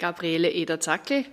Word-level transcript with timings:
Gabriele 0.00 0.50
Eder-Zackel. 0.50 1.24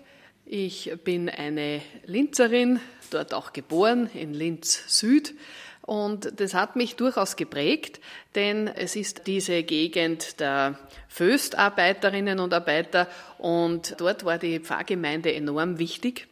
Ich 0.45 0.91
bin 1.03 1.29
eine 1.29 1.81
Linzerin, 2.05 2.79
dort 3.09 3.33
auch 3.33 3.53
geboren, 3.53 4.09
in 4.13 4.33
Linz 4.33 4.83
Süd. 4.87 5.33
Und 5.81 6.39
das 6.39 6.53
hat 6.53 6.75
mich 6.75 6.97
durchaus 6.97 7.37
geprägt, 7.37 8.01
denn 8.35 8.67
es 8.67 8.97
ist 8.97 9.25
diese 9.25 9.63
Gegend 9.63 10.41
der 10.41 10.77
Föstarbeiterinnen 11.07 12.39
und 12.39 12.53
Arbeiter 12.53 13.07
und 13.37 13.95
dort 13.99 14.25
war 14.25 14.37
die 14.37 14.59
Pfarrgemeinde 14.59 15.33
enorm 15.33 15.79
wichtig. 15.79 16.27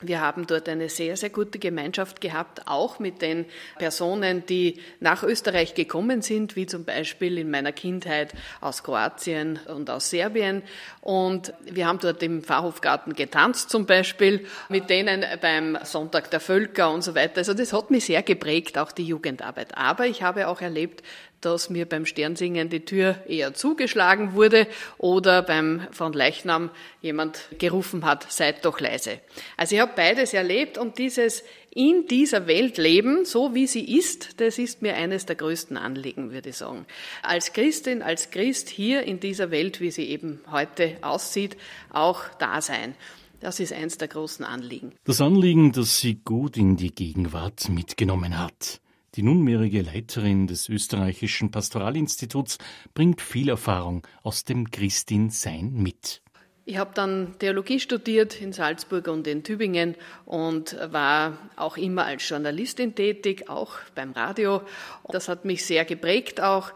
Wir 0.00 0.20
haben 0.20 0.46
dort 0.46 0.68
eine 0.68 0.88
sehr, 0.88 1.16
sehr 1.16 1.30
gute 1.30 1.58
Gemeinschaft 1.58 2.20
gehabt, 2.20 2.68
auch 2.68 3.00
mit 3.00 3.20
den 3.20 3.46
Personen, 3.78 4.46
die 4.46 4.80
nach 5.00 5.24
Österreich 5.24 5.74
gekommen 5.74 6.22
sind, 6.22 6.54
wie 6.54 6.66
zum 6.66 6.84
Beispiel 6.84 7.36
in 7.36 7.50
meiner 7.50 7.72
Kindheit 7.72 8.32
aus 8.60 8.84
Kroatien 8.84 9.58
und 9.66 9.90
aus 9.90 10.10
Serbien. 10.10 10.62
Und 11.00 11.52
wir 11.64 11.88
haben 11.88 11.98
dort 11.98 12.22
im 12.22 12.44
Pfarrhofgarten 12.44 13.14
getanzt 13.14 13.70
zum 13.70 13.86
Beispiel, 13.86 14.46
mit 14.68 14.88
denen 14.88 15.24
beim 15.40 15.76
Sonntag 15.82 16.30
der 16.30 16.38
Völker 16.38 16.92
und 16.92 17.02
so 17.02 17.16
weiter. 17.16 17.38
Also 17.38 17.52
das 17.52 17.72
hat 17.72 17.90
mich 17.90 18.04
sehr 18.04 18.22
geprägt, 18.22 18.78
auch 18.78 18.92
die 18.92 19.04
Jugendarbeit. 19.04 19.76
Aber 19.76 20.06
ich 20.06 20.22
habe 20.22 20.46
auch 20.46 20.60
erlebt, 20.60 21.02
dass 21.40 21.70
mir 21.70 21.86
beim 21.86 22.06
Sternsingen 22.06 22.68
die 22.68 22.84
Tür 22.84 23.16
eher 23.26 23.54
zugeschlagen 23.54 24.34
wurde 24.34 24.66
oder 24.98 25.42
beim 25.42 25.86
von 25.92 26.12
Leichnam 26.12 26.70
jemand 27.00 27.40
gerufen 27.58 28.04
hat, 28.04 28.30
seid 28.30 28.64
doch 28.64 28.80
leise. 28.80 29.20
Also 29.56 29.76
ich 29.76 29.80
habe 29.80 29.92
beides 29.94 30.34
erlebt 30.34 30.78
und 30.78 30.98
dieses 30.98 31.44
in 31.70 32.06
dieser 32.08 32.46
Welt 32.46 32.76
leben, 32.78 33.24
so 33.24 33.54
wie 33.54 33.66
sie 33.66 33.96
ist, 33.96 34.40
das 34.40 34.58
ist 34.58 34.82
mir 34.82 34.94
eines 34.94 35.26
der 35.26 35.36
größten 35.36 35.76
Anliegen, 35.76 36.32
würde 36.32 36.48
ich 36.48 36.56
sagen. 36.56 36.86
Als 37.22 37.52
Christin, 37.52 38.02
als 38.02 38.30
Christ 38.30 38.68
hier 38.68 39.02
in 39.02 39.20
dieser 39.20 39.50
Welt, 39.50 39.80
wie 39.80 39.90
sie 39.90 40.08
eben 40.08 40.40
heute 40.50 40.96
aussieht, 41.02 41.56
auch 41.90 42.24
da 42.38 42.60
sein. 42.60 42.94
Das 43.40 43.60
ist 43.60 43.72
eins 43.72 43.98
der 43.98 44.08
großen 44.08 44.44
Anliegen. 44.44 44.92
Das 45.04 45.20
Anliegen, 45.20 45.70
das 45.70 45.98
sie 45.98 46.16
gut 46.16 46.56
in 46.56 46.76
die 46.76 46.92
Gegenwart 46.92 47.68
mitgenommen 47.68 48.38
hat. 48.38 48.80
Die 49.14 49.22
nunmehrige 49.22 49.82
Leiterin 49.82 50.46
des 50.46 50.68
österreichischen 50.68 51.50
Pastoralinstituts 51.50 52.58
bringt 52.94 53.22
viel 53.22 53.48
Erfahrung 53.48 54.06
aus 54.22 54.44
dem 54.44 54.70
Christinsein 54.70 55.72
mit. 55.72 56.22
Ich 56.66 56.76
habe 56.76 56.90
dann 56.92 57.34
Theologie 57.38 57.80
studiert 57.80 58.42
in 58.42 58.52
Salzburg 58.52 59.08
und 59.08 59.26
in 59.26 59.42
Tübingen 59.42 59.96
und 60.26 60.76
war 60.92 61.38
auch 61.56 61.78
immer 61.78 62.04
als 62.04 62.28
Journalistin 62.28 62.94
tätig, 62.94 63.48
auch 63.48 63.76
beim 63.94 64.12
Radio. 64.12 64.60
Das 65.08 65.30
hat 65.30 65.46
mich 65.46 65.64
sehr 65.64 65.86
geprägt 65.86 66.42
auch 66.42 66.72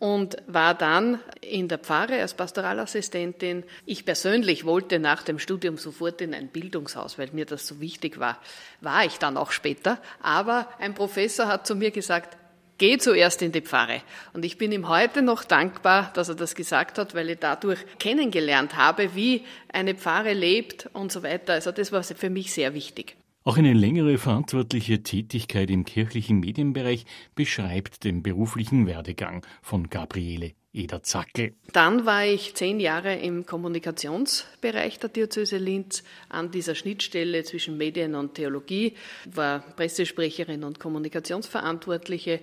und 0.00 0.38
war 0.46 0.74
dann 0.74 1.20
in 1.42 1.68
der 1.68 1.78
Pfarre 1.78 2.20
als 2.20 2.34
Pastoralassistentin. 2.34 3.64
Ich 3.84 4.04
persönlich 4.04 4.64
wollte 4.64 4.98
nach 4.98 5.22
dem 5.22 5.38
Studium 5.38 5.76
sofort 5.76 6.22
in 6.22 6.34
ein 6.34 6.48
Bildungshaus, 6.48 7.18
weil 7.18 7.28
mir 7.32 7.44
das 7.44 7.66
so 7.66 7.80
wichtig 7.80 8.18
war. 8.18 8.38
War 8.80 9.04
ich 9.04 9.18
dann 9.18 9.36
auch 9.36 9.52
später. 9.52 9.98
Aber 10.22 10.66
ein 10.78 10.94
Professor 10.94 11.46
hat 11.46 11.66
zu 11.66 11.76
mir 11.76 11.90
gesagt, 11.90 12.38
geh 12.78 12.96
zuerst 12.96 13.42
in 13.42 13.52
die 13.52 13.60
Pfarre. 13.60 14.00
Und 14.32 14.42
ich 14.42 14.56
bin 14.56 14.72
ihm 14.72 14.88
heute 14.88 15.20
noch 15.20 15.44
dankbar, 15.44 16.10
dass 16.14 16.30
er 16.30 16.34
das 16.34 16.54
gesagt 16.54 16.96
hat, 16.96 17.14
weil 17.14 17.28
ich 17.28 17.38
dadurch 17.38 17.80
kennengelernt 17.98 18.76
habe, 18.76 19.14
wie 19.14 19.44
eine 19.70 19.94
Pfarre 19.94 20.32
lebt 20.32 20.88
und 20.94 21.12
so 21.12 21.22
weiter. 21.22 21.52
Also 21.52 21.72
das 21.72 21.92
war 21.92 22.02
für 22.02 22.30
mich 22.30 22.54
sehr 22.54 22.72
wichtig. 22.72 23.19
Auch 23.42 23.56
eine 23.56 23.72
längere 23.72 24.18
verantwortliche 24.18 25.02
Tätigkeit 25.02 25.70
im 25.70 25.86
kirchlichen 25.86 26.40
Medienbereich 26.40 27.06
beschreibt 27.34 28.04
den 28.04 28.22
beruflichen 28.22 28.86
Werdegang 28.86 29.46
von 29.62 29.88
Gabriele 29.88 30.52
Eder-Zackel. 30.74 31.54
Dann 31.72 32.04
war 32.04 32.26
ich 32.26 32.54
zehn 32.54 32.80
Jahre 32.80 33.16
im 33.16 33.46
Kommunikationsbereich 33.46 34.98
der 34.98 35.08
Diözese 35.08 35.56
Linz 35.56 36.04
an 36.28 36.50
dieser 36.50 36.74
Schnittstelle 36.74 37.42
zwischen 37.44 37.78
Medien 37.78 38.14
und 38.14 38.34
Theologie, 38.34 38.94
war 39.24 39.60
Pressesprecherin 39.60 40.62
und 40.62 40.78
Kommunikationsverantwortliche 40.78 42.40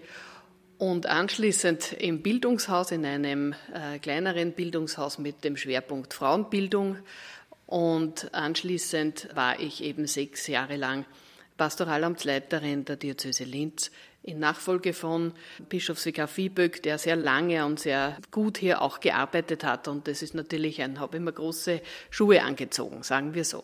und 0.80 1.06
anschließend 1.06 1.94
im 1.94 2.22
Bildungshaus, 2.22 2.92
in 2.92 3.06
einem 3.06 3.54
äh, 3.74 4.00
kleineren 4.00 4.54
Bildungshaus 4.54 5.18
mit 5.20 5.44
dem 5.44 5.58
Schwerpunkt 5.58 6.14
Frauenbildung 6.14 6.98
und 7.68 8.34
anschließend 8.34 9.30
war 9.36 9.60
ich 9.60 9.84
eben 9.84 10.08
sechs 10.08 10.48
Jahre 10.48 10.78
lang 10.78 11.06
Pastoralamtsleiterin 11.58 12.86
der 12.86 12.96
Diözese 12.96 13.44
Linz 13.44 13.92
in 14.24 14.40
Nachfolge 14.40 14.94
von 14.94 15.34
Bischofsvikar 15.70 16.28
Viehböck, 16.28 16.82
der 16.84 16.98
sehr 16.98 17.16
lange 17.16 17.66
und 17.66 17.80
sehr 17.80 18.18
gut 18.32 18.58
hier 18.58 18.82
auch 18.82 19.00
gearbeitet 19.00 19.64
hat. 19.64 19.88
Und 19.88 20.08
das 20.08 20.22
ist 20.22 20.34
natürlich 20.34 20.82
ein, 20.82 21.00
habe 21.00 21.18
immer 21.18 21.32
große 21.32 21.82
Schuhe 22.10 22.42
angezogen, 22.42 23.04
sagen 23.04 23.34
wir 23.34 23.44
so. 23.46 23.64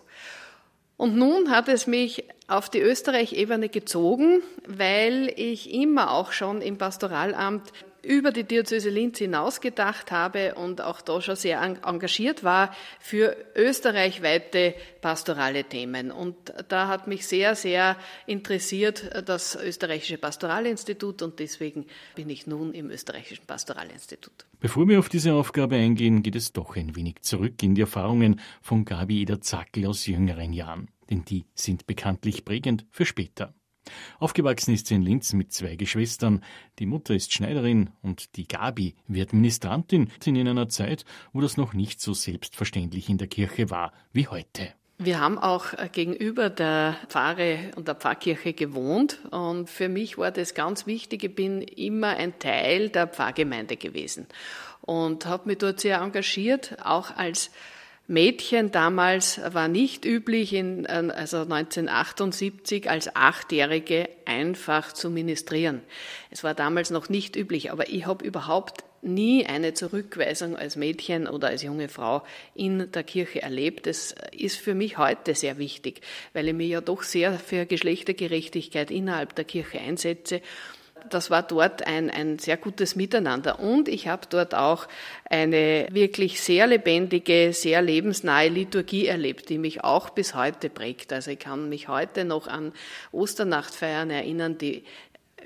Und 0.97 1.15
nun 1.15 1.49
hat 1.49 1.69
es 1.69 1.87
mich 1.87 2.25
auf 2.47 2.69
die 2.69 2.79
Österreich-Ebene 2.79 3.69
gezogen, 3.69 4.41
weil 4.67 5.33
ich 5.35 5.73
immer 5.73 6.11
auch 6.11 6.31
schon 6.31 6.61
im 6.61 6.77
Pastoralamt 6.77 7.71
über 8.03 8.31
die 8.31 8.43
Diözese 8.43 8.89
Linz 8.89 9.19
hinausgedacht 9.19 10.11
habe 10.11 10.55
und 10.55 10.81
auch 10.81 11.01
da 11.01 11.21
schon 11.21 11.35
sehr 11.35 11.61
engagiert 11.61 12.43
war 12.43 12.75
für 12.99 13.35
österreichweite 13.55 14.75
pastorale 15.01 15.63
Themen. 15.63 16.11
Und 16.11 16.35
da 16.67 16.89
hat 16.89 17.07
mich 17.07 17.25
sehr, 17.25 17.55
sehr 17.55 17.95
interessiert 18.27 19.09
das 19.25 19.55
österreichische 19.55 20.17
Pastoralinstitut 20.17 21.21
und 21.21 21.39
deswegen 21.39 21.85
bin 22.15 22.29
ich 22.29 22.45
nun 22.45 22.73
im 22.73 22.89
österreichischen 22.89 23.45
Pastoralinstitut. 23.45 24.45
Bevor 24.59 24.87
wir 24.87 24.99
auf 24.99 25.09
diese 25.09 25.33
Aufgabe 25.33 25.75
eingehen, 25.75 26.23
geht 26.23 26.35
es 26.35 26.51
doch 26.51 26.75
ein 26.75 26.95
wenig 26.95 27.21
zurück 27.21 27.61
in 27.63 27.75
die 27.75 27.81
Erfahrungen 27.81 28.39
von 28.61 28.85
Gabi 28.85 29.21
Eder 29.21 29.41
Zackel 29.41 29.87
aus 29.87 30.05
jüngeren 30.07 30.53
Jahren, 30.53 30.89
denn 31.09 31.23
die 31.23 31.45
sind 31.55 31.87
bekanntlich 31.87 32.43
prägend 32.43 32.85
für 32.91 33.05
später. 33.05 33.53
Aufgewachsen 34.19 34.73
ist 34.73 34.87
sie 34.87 34.95
in 34.95 35.01
Linz 35.01 35.33
mit 35.33 35.51
zwei 35.51 35.75
Geschwistern. 35.75 36.43
Die 36.79 36.85
Mutter 36.85 37.13
ist 37.13 37.33
Schneiderin 37.33 37.89
und 38.01 38.35
die 38.37 38.47
Gabi 38.47 38.95
wird 39.07 39.33
Ministrantin 39.33 40.09
in 40.25 40.47
einer 40.47 40.69
Zeit, 40.69 41.05
wo 41.31 41.41
das 41.41 41.57
noch 41.57 41.73
nicht 41.73 42.01
so 42.01 42.13
selbstverständlich 42.13 43.09
in 43.09 43.17
der 43.17 43.27
Kirche 43.27 43.69
war 43.69 43.93
wie 44.11 44.27
heute. 44.27 44.73
Wir 44.99 45.19
haben 45.19 45.37
auch 45.37 45.73
äh, 45.73 45.89
gegenüber 45.91 46.49
der 46.49 46.95
Pfarre 47.09 47.71
und 47.75 47.87
der 47.87 47.95
Pfarrkirche 47.95 48.53
gewohnt 48.53 49.19
und 49.31 49.69
für 49.69 49.89
mich 49.89 50.17
war 50.17 50.31
das 50.31 50.53
ganz 50.53 50.85
wichtig. 50.85 51.23
Ich 51.23 51.35
bin 51.35 51.61
immer 51.61 52.09
ein 52.15 52.39
Teil 52.39 52.89
der 52.89 53.07
Pfarrgemeinde 53.07 53.75
gewesen 53.75 54.27
und 54.81 55.25
habe 55.25 55.49
mich 55.49 55.57
dort 55.57 55.79
sehr 55.79 55.99
engagiert, 55.99 56.77
auch 56.85 57.15
als 57.15 57.51
Mädchen 58.07 58.71
damals 58.71 59.39
war 59.53 59.69
nicht 59.69 60.03
üblich, 60.03 60.53
in, 60.53 60.85
also 60.85 61.37
1978 61.37 62.89
als 62.89 63.15
Achtjährige 63.15 64.09
einfach 64.25 64.91
zu 64.91 65.09
ministrieren. 65.09 65.81
Es 66.29 66.43
war 66.43 66.53
damals 66.53 66.89
noch 66.89 67.07
nicht 67.07 67.37
üblich, 67.37 67.71
aber 67.71 67.87
ich 67.87 68.05
habe 68.05 68.25
überhaupt 68.25 68.83
nie 69.01 69.45
eine 69.45 69.73
Zurückweisung 69.73 70.55
als 70.57 70.75
Mädchen 70.75 71.27
oder 71.27 71.49
als 71.49 71.63
junge 71.63 71.89
Frau 71.89 72.23
in 72.55 72.91
der 72.91 73.03
Kirche 73.03 73.41
erlebt. 73.41 73.87
Das 73.87 74.15
ist 74.31 74.57
für 74.57 74.73
mich 74.73 74.97
heute 74.97 75.35
sehr 75.35 75.57
wichtig, 75.57 76.01
weil 76.33 76.47
ich 76.47 76.53
mich 76.53 76.69
ja 76.69 76.81
doch 76.81 77.03
sehr 77.03 77.39
für 77.39 77.65
Geschlechtergerechtigkeit 77.65 78.91
innerhalb 78.91 79.35
der 79.35 79.45
Kirche 79.45 79.79
einsetze 79.79 80.41
das 81.09 81.29
war 81.29 81.43
dort 81.43 81.85
ein, 81.87 82.09
ein 82.09 82.39
sehr 82.39 82.57
gutes 82.57 82.95
Miteinander. 82.95 83.59
Und 83.59 83.87
ich 83.87 84.07
habe 84.07 84.27
dort 84.29 84.55
auch 84.55 84.87
eine 85.29 85.87
wirklich 85.91 86.41
sehr 86.41 86.67
lebendige, 86.67 87.53
sehr 87.53 87.81
lebensnahe 87.81 88.49
Liturgie 88.49 89.07
erlebt, 89.07 89.49
die 89.49 89.57
mich 89.57 89.83
auch 89.83 90.09
bis 90.09 90.35
heute 90.35 90.69
prägt. 90.69 91.13
Also 91.13 91.31
ich 91.31 91.39
kann 91.39 91.69
mich 91.69 91.87
heute 91.87 92.25
noch 92.25 92.47
an 92.47 92.73
Osternachtfeiern 93.11 94.09
erinnern, 94.09 94.57
die 94.57 94.83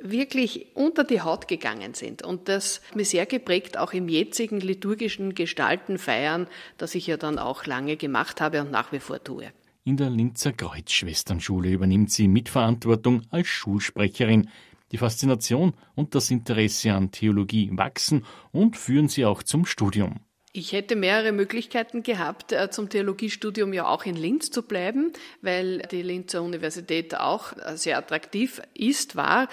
wirklich 0.01 0.67
unter 0.75 1.03
die 1.03 1.22
Haut 1.22 1.47
gegangen 1.47 1.94
sind. 1.94 2.22
Und 2.22 2.50
das 2.50 2.81
hat 2.90 2.96
mich 2.96 3.09
sehr 3.09 3.25
geprägt, 3.25 3.78
auch 3.78 3.94
im 3.94 4.09
jetzigen 4.09 4.59
liturgischen 4.59 5.35
Gestalten, 5.35 5.97
Feiern, 5.97 6.47
das 6.78 6.96
ich 6.96 7.07
ja 7.07 7.17
dann 7.17 7.40
auch 7.40 7.66
lange 7.66 7.97
gemacht 7.97 8.41
habe 8.41 8.61
und 8.61 8.72
nach 8.72 8.91
wie 8.91 8.99
vor 8.99 9.23
tue. 9.23 9.52
In 9.87 9.96
der 9.96 10.09
Linzer 10.09 10.52
Kreuzschwesternschule 10.52 11.70
übernimmt 11.70 12.11
sie 12.11 12.28
Mitverantwortung 12.28 13.22
als 13.32 13.47
Schulsprecherin. 13.47 14.49
Die 14.91 14.97
Faszination 14.97 15.73
und 15.95 16.16
das 16.16 16.31
Interesse 16.31 16.93
an 16.93 17.11
Theologie 17.11 17.69
wachsen 17.73 18.25
und 18.51 18.78
führen 18.78 19.09
sie 19.09 19.25
auch 19.25 19.43
zum 19.43 19.66
Studium. 19.66 20.22
Ich 20.53 20.72
hätte 20.72 20.95
mehrere 20.95 21.34
Möglichkeiten 21.34 22.03
gehabt, 22.03 22.51
äh, 22.51 22.72
zum 22.72 22.89
Theologiestudium 22.89 23.73
ja 23.73 23.87
auch 23.87 24.05
in 24.05 24.16
Linz 24.16 24.49
zu 24.49 24.63
bleiben, 24.63 25.13
weil 25.41 25.79
die 25.91 26.01
Linzer 26.01 26.41
Universität 26.41 27.16
auch 27.16 27.53
äh, 27.57 27.78
sehr 27.78 27.97
attraktiv 27.97 28.61
ist, 28.73 29.16
war 29.16 29.49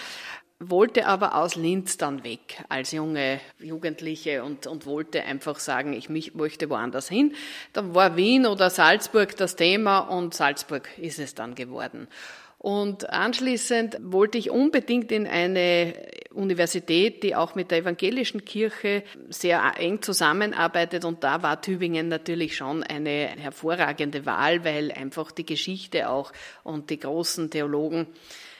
wollte 0.71 1.07
aber 1.07 1.35
aus 1.35 1.57
Linz 1.57 1.97
dann 1.97 2.25
weg 2.25 2.65
als 2.69 2.93
junge 2.93 3.41
Jugendliche 3.59 4.45
und, 4.45 4.67
und 4.67 4.87
wollte 4.87 5.25
einfach 5.25 5.59
sagen, 5.59 5.93
ich 5.93 6.09
mich, 6.09 6.35
möchte 6.35 6.71
woanders 6.71 7.09
hin. 7.09 7.35
Dann 7.73 7.95
war 7.95 8.17
Wien 8.17 8.47
oder 8.47 8.71
Salzburg 8.71 9.37
das 9.37 9.57
Thema 9.57 9.99
und 9.99 10.35
Salzburg 10.35 10.89
ist 10.97 11.19
es 11.19 11.35
dann 11.35 11.55
geworden. 11.55 12.09
Und 12.65 13.11
anschließend 13.11 13.99
wollte 14.01 14.39
ich 14.39 14.49
unbedingt 14.49 15.13
in 15.13 15.27
eine 15.27 15.93
Universität, 16.33 17.23
die 17.23 17.37
auch 17.37 17.55
mit 17.55 17.71
der 17.71 17.81
evangelischen 17.81 18.47
Kirche 18.47 19.03
sehr 19.29 19.75
eng 19.77 20.01
zusammenarbeitet. 20.01 21.05
Und 21.05 21.23
da 21.25 21.43
war 21.43 21.61
Tübingen 21.61 22.09
natürlich 22.09 22.57
schon 22.57 22.83
eine 22.83 23.29
hervorragende 23.37 24.25
Wahl, 24.25 24.65
weil 24.65 24.93
einfach 24.93 25.31
die 25.31 25.45
Geschichte 25.45 26.09
auch 26.09 26.33
und 26.63 26.89
die 26.89 26.99
großen 26.99 27.51
Theologen 27.51 28.07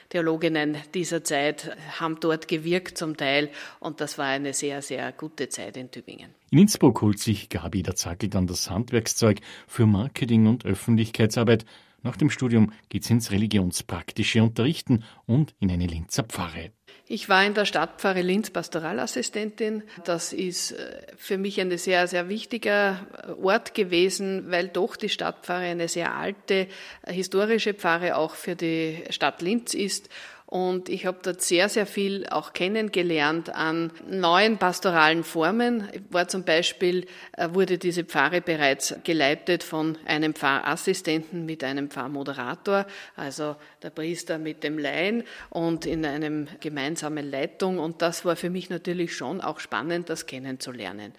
Theologinnen 0.09 0.77
dieser 0.93 1.23
Zeit 1.23 1.75
haben 1.99 2.19
dort 2.19 2.47
gewirkt 2.47 2.95
zum 2.95 3.17
Teil 3.17 3.49
und 3.79 4.01
das 4.01 4.19
war 4.19 4.27
eine 4.27 4.53
sehr, 4.53 4.83
sehr 4.83 5.11
gute 5.11 5.49
Zeit 5.49 5.77
in 5.77 5.89
Tübingen. 5.89 6.29
In 6.51 6.59
Innsbruck 6.59 7.01
holt 7.01 7.17
sich 7.17 7.49
Gabi 7.49 7.81
der 7.81 7.95
Zackel 7.95 8.29
dann 8.29 8.45
das 8.45 8.69
Handwerkszeug 8.69 9.39
für 9.67 9.87
Marketing 9.87 10.45
und 10.45 10.63
Öffentlichkeitsarbeit. 10.63 11.65
Nach 12.05 12.15
dem 12.15 12.29
Studium 12.29 12.71
geht's 12.89 13.09
ins 13.09 13.31
religionspraktische 13.31 14.43
Unterrichten 14.43 15.03
und 15.25 15.55
in 15.59 15.71
eine 15.71 15.87
Linzer 15.87 16.21
Pfarre. 16.21 16.69
Ich 17.07 17.29
war 17.29 17.43
in 17.43 17.55
der 17.55 17.65
Stadtpfarre 17.65 18.21
Linz 18.21 18.51
Pastoralassistentin. 18.51 19.81
Das 20.03 20.31
ist 20.31 20.73
äh, 20.73 21.01
für 21.17 21.39
mich 21.39 21.59
ein 21.59 21.75
sehr, 21.79 22.05
sehr 22.05 22.29
wichtiger 22.29 23.07
Ort 23.41 23.73
gewesen, 23.73 24.51
weil 24.51 24.67
doch 24.67 24.97
die 24.97 25.09
Stadtpfarre 25.09 25.63
eine 25.63 25.87
sehr 25.87 26.13
alte 26.13 26.67
äh, 27.01 27.11
historische 27.11 27.73
Pfarre 27.73 28.17
auch 28.17 28.35
für 28.35 28.55
die 28.55 29.03
Stadt 29.09 29.41
Linz 29.41 29.73
ist 29.73 30.07
und 30.47 30.89
ich 30.89 31.07
habe 31.07 31.17
dort 31.23 31.41
sehr, 31.41 31.69
sehr 31.69 31.87
viel 31.87 32.27
auch 32.29 32.53
kennengelernt 32.53 33.49
an 33.49 33.91
neuen 34.07 34.59
pastoralen 34.59 35.23
Formen. 35.23 35.89
War 36.11 36.27
zum 36.27 36.43
Beispiel, 36.43 37.07
äh, 37.35 37.49
wurde 37.51 37.79
diese 37.79 38.03
Pfarre 38.03 38.41
bereits 38.41 38.95
geleitet 39.03 39.63
von 39.63 39.97
einem 40.05 40.35
Pfarrassistenten 40.35 41.47
mit 41.47 41.63
einem 41.63 41.89
Pfarrmoderator, 41.89 42.85
also 43.15 43.55
der 43.81 43.89
Priester 43.89 44.37
mit 44.37 44.63
dem 44.63 44.77
Laien 44.77 45.23
und 45.49 45.87
in 45.87 46.05
einem 46.05 46.47
gemeinsamen 46.59 47.29
Leitung. 47.29 47.79
Und 47.79 48.03
das 48.03 48.23
war 48.23 48.35
für 48.35 48.51
mich 48.51 48.69
natürlich 48.69 49.15
schon 49.15 49.41
auch 49.41 49.59
spannend, 49.59 50.11
das 50.11 50.27
kennenzulernen. 50.27 51.13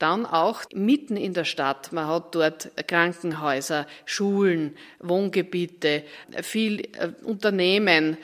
Dann 0.00 0.26
auch 0.26 0.64
mitten 0.74 1.16
in 1.16 1.34
der 1.34 1.44
Stadt. 1.44 1.92
Man 1.92 2.08
hat 2.08 2.34
dort 2.34 2.72
Krankenhäuser, 2.88 3.86
Schulen, 4.06 4.76
Wohngebiete, 4.98 6.02
viel 6.42 6.80
äh, 6.80 7.12
Unternehmen, 7.22 8.16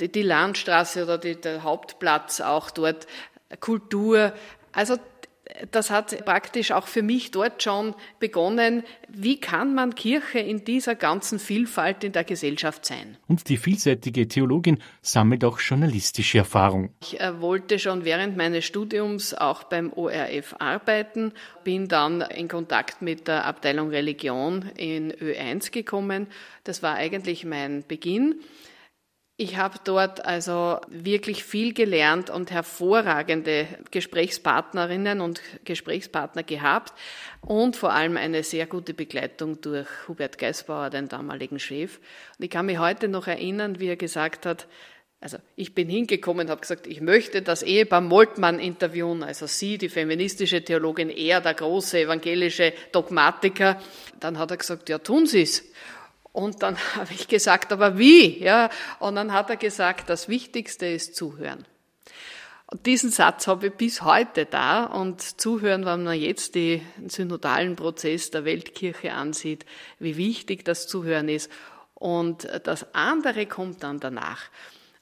die, 0.00 0.05
die 0.08 0.22
Landstraße 0.22 1.04
oder 1.04 1.18
die, 1.18 1.40
der 1.40 1.62
Hauptplatz 1.62 2.40
auch 2.40 2.70
dort, 2.70 3.06
Kultur. 3.60 4.32
Also 4.72 4.96
das 5.70 5.90
hat 5.90 6.24
praktisch 6.24 6.72
auch 6.72 6.86
für 6.86 7.02
mich 7.02 7.30
dort 7.30 7.62
schon 7.62 7.94
begonnen. 8.18 8.82
Wie 9.08 9.38
kann 9.40 9.74
man 9.74 9.94
Kirche 9.94 10.38
in 10.38 10.64
dieser 10.64 10.94
ganzen 10.94 11.38
Vielfalt 11.38 12.04
in 12.04 12.12
der 12.12 12.24
Gesellschaft 12.24 12.84
sein? 12.84 13.16
Und 13.28 13.48
die 13.48 13.56
vielseitige 13.56 14.28
Theologin 14.28 14.78
sammelt 15.02 15.44
auch 15.44 15.60
journalistische 15.60 16.38
Erfahrung. 16.38 16.90
Ich 17.02 17.20
äh, 17.20 17.40
wollte 17.40 17.78
schon 17.78 18.04
während 18.04 18.36
meines 18.36 18.64
Studiums 18.64 19.34
auch 19.34 19.64
beim 19.64 19.92
ORF 19.92 20.56
arbeiten, 20.58 21.32
bin 21.64 21.88
dann 21.88 22.20
in 22.20 22.48
Kontakt 22.48 23.02
mit 23.02 23.28
der 23.28 23.44
Abteilung 23.44 23.90
Religion 23.90 24.70
in 24.76 25.12
Ö1 25.12 25.70
gekommen. 25.70 26.26
Das 26.64 26.82
war 26.82 26.96
eigentlich 26.96 27.44
mein 27.44 27.84
Beginn. 27.86 28.40
Ich 29.38 29.58
habe 29.58 29.78
dort 29.84 30.24
also 30.24 30.80
wirklich 30.88 31.44
viel 31.44 31.74
gelernt 31.74 32.30
und 32.30 32.50
hervorragende 32.50 33.68
Gesprächspartnerinnen 33.90 35.20
und 35.20 35.42
Gesprächspartner 35.66 36.42
gehabt 36.42 36.94
und 37.42 37.76
vor 37.76 37.92
allem 37.92 38.16
eine 38.16 38.42
sehr 38.42 38.66
gute 38.66 38.94
Begleitung 38.94 39.60
durch 39.60 39.88
Hubert 40.08 40.38
Geisbauer, 40.38 40.88
den 40.88 41.08
damaligen 41.08 41.58
Chef. 41.58 41.98
Und 42.38 42.46
ich 42.46 42.50
kann 42.50 42.64
mich 42.64 42.78
heute 42.78 43.08
noch 43.08 43.26
erinnern, 43.26 43.78
wie 43.78 43.88
er 43.88 43.96
gesagt 43.96 44.46
hat, 44.46 44.68
also 45.20 45.38
ich 45.54 45.74
bin 45.74 45.88
hingekommen 45.88 46.48
habe 46.48 46.60
gesagt, 46.60 46.86
ich 46.86 47.00
möchte 47.00 47.42
das 47.42 47.62
Ehepaar 47.62 48.00
Moltmann 48.00 48.58
interviewen, 48.58 49.22
also 49.22 49.46
Sie, 49.46 49.76
die 49.76 49.88
feministische 49.88 50.62
Theologin, 50.62 51.10
er, 51.10 51.40
der 51.40 51.54
große 51.54 52.00
evangelische 52.00 52.72
Dogmatiker. 52.92 53.80
Dann 54.20 54.38
hat 54.38 54.50
er 54.50 54.56
gesagt, 54.58 54.88
ja, 54.88 54.98
tun 54.98 55.26
Sie 55.26 55.42
es. 55.42 55.64
Und 56.36 56.62
dann 56.62 56.76
habe 56.96 57.14
ich 57.14 57.28
gesagt, 57.28 57.72
aber 57.72 57.96
wie? 57.96 58.44
Ja, 58.44 58.68
und 58.98 59.16
dann 59.16 59.32
hat 59.32 59.48
er 59.48 59.56
gesagt, 59.56 60.10
das 60.10 60.28
Wichtigste 60.28 60.86
ist 60.86 61.16
zuhören. 61.16 61.64
Und 62.66 62.84
diesen 62.84 63.10
Satz 63.10 63.46
habe 63.46 63.68
ich 63.68 63.72
bis 63.72 64.02
heute 64.02 64.44
da 64.44 64.84
und 64.84 65.22
zuhören, 65.40 65.86
wenn 65.86 66.04
man 66.04 66.20
jetzt 66.20 66.54
den 66.54 66.82
synodalen 67.06 67.74
Prozess 67.74 68.30
der 68.30 68.44
Weltkirche 68.44 69.12
ansieht, 69.12 69.64
wie 69.98 70.18
wichtig 70.18 70.64
das 70.64 70.86
Zuhören 70.86 71.30
ist. 71.30 71.50
Und 71.94 72.46
das 72.64 72.92
andere 72.94 73.46
kommt 73.46 73.82
dann 73.82 73.98
danach. 73.98 74.42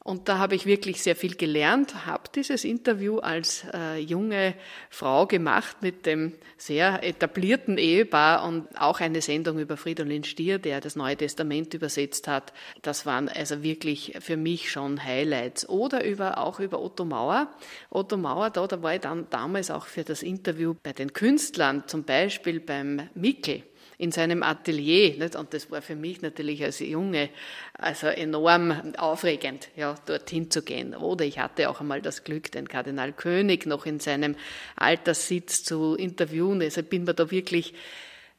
Und 0.06 0.28
da 0.28 0.36
habe 0.36 0.54
ich 0.54 0.66
wirklich 0.66 1.02
sehr 1.02 1.16
viel 1.16 1.34
gelernt, 1.34 2.04
habe 2.04 2.24
dieses 2.34 2.64
Interview 2.64 3.20
als 3.20 3.64
äh, 3.72 3.96
junge 3.96 4.52
Frau 4.90 5.26
gemacht 5.26 5.78
mit 5.80 6.04
dem 6.04 6.34
sehr 6.58 7.02
etablierten 7.02 7.78
Ehepaar 7.78 8.44
und 8.46 8.68
auch 8.78 9.00
eine 9.00 9.22
Sendung 9.22 9.58
über 9.58 9.78
Fridolin 9.78 10.22
Stier, 10.22 10.58
der 10.58 10.82
das 10.82 10.94
Neue 10.94 11.16
Testament 11.16 11.72
übersetzt 11.72 12.28
hat. 12.28 12.52
Das 12.82 13.06
waren 13.06 13.30
also 13.30 13.62
wirklich 13.62 14.14
für 14.20 14.36
mich 14.36 14.70
schon 14.70 15.02
Highlights. 15.02 15.66
Oder 15.70 16.04
über, 16.04 16.36
auch 16.36 16.60
über 16.60 16.82
Otto 16.82 17.06
Mauer. 17.06 17.48
Otto 17.88 18.18
Mauer, 18.18 18.50
da, 18.50 18.66
da 18.66 18.82
war 18.82 18.94
ich 18.94 19.00
dann 19.00 19.26
damals 19.30 19.70
auch 19.70 19.86
für 19.86 20.04
das 20.04 20.22
Interview 20.22 20.74
bei 20.82 20.92
den 20.92 21.14
Künstlern, 21.14 21.84
zum 21.86 22.04
Beispiel 22.04 22.60
beim 22.60 23.08
Mickel 23.14 23.62
in 23.98 24.12
seinem 24.12 24.42
Atelier. 24.42 25.16
Nicht? 25.18 25.36
Und 25.36 25.54
das 25.54 25.70
war 25.70 25.82
für 25.82 25.96
mich 25.96 26.22
natürlich 26.22 26.62
als 26.64 26.80
Junge 26.80 27.28
also 27.74 28.06
enorm 28.06 28.94
aufregend, 28.96 29.68
ja, 29.76 29.94
dorthin 30.06 30.50
zu 30.50 30.62
gehen. 30.62 30.94
Oder 30.94 31.24
ich 31.24 31.38
hatte 31.38 31.70
auch 31.70 31.80
einmal 31.80 32.02
das 32.02 32.24
Glück, 32.24 32.50
den 32.52 32.68
Kardinal 32.68 33.12
König 33.12 33.66
noch 33.66 33.86
in 33.86 34.00
seinem 34.00 34.36
Alterssitz 34.76 35.64
zu 35.64 35.94
interviewen. 35.94 36.62
Also 36.62 36.82
bin 36.82 37.04
mir 37.04 37.14
da 37.14 37.30
wirklich 37.30 37.74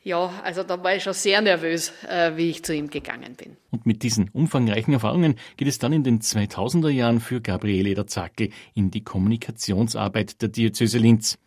ja, 0.06 0.32
also 0.44 0.62
da 0.62 0.82
war 0.84 0.96
ich 0.96 1.02
schon 1.02 1.14
sehr 1.14 1.42
nervös, 1.42 1.92
äh, 2.08 2.38
wie 2.38 2.52
ich 2.52 2.64
zu 2.64 2.76
ihm 2.76 2.92
gegangen 2.92 3.34
bin. 3.36 3.58
Und 3.72 3.88
mit 3.88 4.04
diesen 4.04 4.30
umfangreichen 4.30 4.94
Erfahrungen 4.94 5.34
geht 5.58 5.68
es 5.68 5.80
dann 5.80 5.94
in 5.94 6.04
den 6.04 6.20
2000er 6.22 6.90
Jahren 6.90 7.20
für 7.20 7.42
Gabriele 7.42 7.96
der 7.96 8.06
Zackel 8.06 8.52
in 8.76 8.92
die 8.92 9.04
Kommunikationsarbeit 9.04 10.44
der 10.44 10.50
Diözese 10.50 11.00
Linz. 11.00 11.40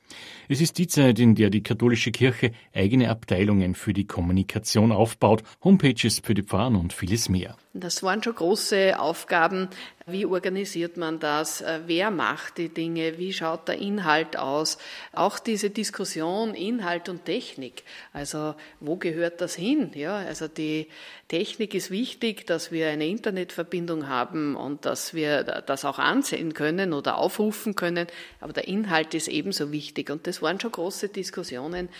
Es 0.49 0.61
ist 0.61 0.79
die 0.79 0.87
Zeit, 0.87 1.19
in 1.19 1.35
der 1.35 1.51
die 1.51 1.63
katholische 1.63 2.11
Kirche 2.11 2.53
eigene 2.73 3.11
Abteilungen 3.11 3.75
für 3.75 3.93
die 3.93 4.07
Kommunikation 4.07 4.93
aufbaut, 4.93 5.43
Homepages 5.63 6.21
für 6.25 6.35
die 6.35 6.43
Pfarren 6.43 6.77
und 6.77 6.93
vieles 6.93 7.29
mehr. 7.29 7.57
Das 7.81 8.03
waren 8.03 8.23
schon 8.23 8.35
große 8.35 8.99
Aufgaben. 8.99 9.69
Wie 10.07 10.27
organisiert 10.27 10.97
man 10.97 11.21
das? 11.21 11.61
Äh, 11.61 11.81
wer 11.87 12.11
macht 12.11 12.59
die 12.59 12.71
Dinge? 12.71 13.19
Wie 13.19 13.33
schaut 13.33 13.69
der 13.69 13.79
Inhalt 13.79 14.37
aus? 14.37 14.79
Auch 15.13 15.39
diese 15.39 15.71
Diskussion 15.71 16.55
Inhalt 16.55 17.09
und 17.09 17.25
Technik. 17.25 17.85
Also 18.13 18.55
wo 18.81 18.97
gehört 18.97 19.41
das 19.41 19.55
hin? 19.55 19.93
Ja, 19.95 20.17
also 20.17 20.49
die 20.49 20.89
Technik 21.29 21.75
ist 21.75 21.91
wichtig, 21.91 22.47
dass 22.47 22.73
wir 22.73 22.89
eine 22.89 23.07
Internetverbindung 23.07 24.09
haben 24.09 24.57
und 24.57 24.85
dass 24.85 25.15
wir 25.15 25.45
das 25.45 25.85
auch 25.85 25.99
ansehen 25.99 26.55
können 26.55 26.93
oder 26.93 27.19
aufrufen 27.19 27.77
können. 27.77 28.09
Aber 28.41 28.53
der 28.53 28.67
Inhalt 28.67 29.15
ist 29.15 29.29
ebenso 29.29 29.71
wichtig. 29.71 30.11
Und 30.11 30.27
das 30.27 30.43
waren 30.43 30.59
schon 30.59 30.73
große 30.73 31.11
Diskussionen 31.11 31.91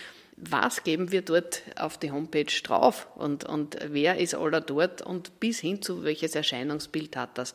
was 0.41 0.85
geben 0.85 1.11
wir 1.13 1.23
dort 1.23 1.63
auf 1.77 1.99
die 1.99 2.11
Homepage 2.11 2.53
drauf 2.63 3.09
und, 3.17 3.45
und 3.45 3.79
wer 3.89 4.19
ist 4.19 4.35
aller 4.35 4.61
dort 4.61 5.03
und 5.03 5.41
bis 5.41 5.61
hin 5.61 5.83
zu 5.83 6.05
welches 6.05 6.35
Erscheinungsbild 6.35 7.17
hat 7.17 7.37
das. 7.39 7.55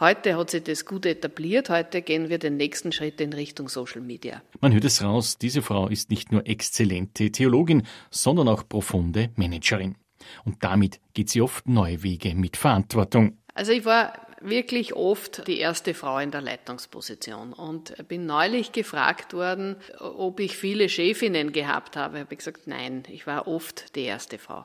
Heute 0.00 0.36
hat 0.36 0.50
sich 0.50 0.64
das 0.64 0.84
gut 0.84 1.06
etabliert, 1.06 1.70
heute 1.70 2.02
gehen 2.02 2.28
wir 2.28 2.38
den 2.38 2.56
nächsten 2.56 2.92
Schritt 2.92 3.20
in 3.20 3.32
Richtung 3.32 3.68
Social 3.68 4.00
Media. 4.00 4.42
Man 4.60 4.72
hört 4.72 4.84
es 4.84 5.02
raus, 5.02 5.38
diese 5.38 5.62
Frau 5.62 5.88
ist 5.88 6.10
nicht 6.10 6.32
nur 6.32 6.46
exzellente 6.46 7.30
Theologin, 7.30 7.84
sondern 8.10 8.48
auch 8.48 8.68
profunde 8.68 9.30
Managerin. 9.36 9.96
Und 10.44 10.64
damit 10.64 11.00
geht 11.12 11.30
sie 11.30 11.40
oft 11.42 11.68
neue 11.68 12.02
Wege 12.02 12.34
mit 12.34 12.56
Verantwortung. 12.56 13.38
Also 13.54 13.70
ich 13.70 13.84
war 13.84 14.23
wirklich 14.40 14.94
oft 14.94 15.46
die 15.46 15.58
erste 15.58 15.94
Frau 15.94 16.18
in 16.18 16.30
der 16.30 16.40
Leitungsposition 16.40 17.52
und 17.52 17.94
bin 18.08 18.26
neulich 18.26 18.72
gefragt 18.72 19.32
worden, 19.32 19.76
ob 19.98 20.40
ich 20.40 20.56
viele 20.56 20.88
Chefinnen 20.88 21.52
gehabt 21.52 21.96
habe. 21.96 22.18
Ich 22.18 22.24
habe 22.24 22.36
gesagt, 22.36 22.66
nein, 22.66 23.04
ich 23.08 23.26
war 23.26 23.46
oft 23.46 23.94
die 23.96 24.04
erste 24.04 24.38
Frau. 24.38 24.64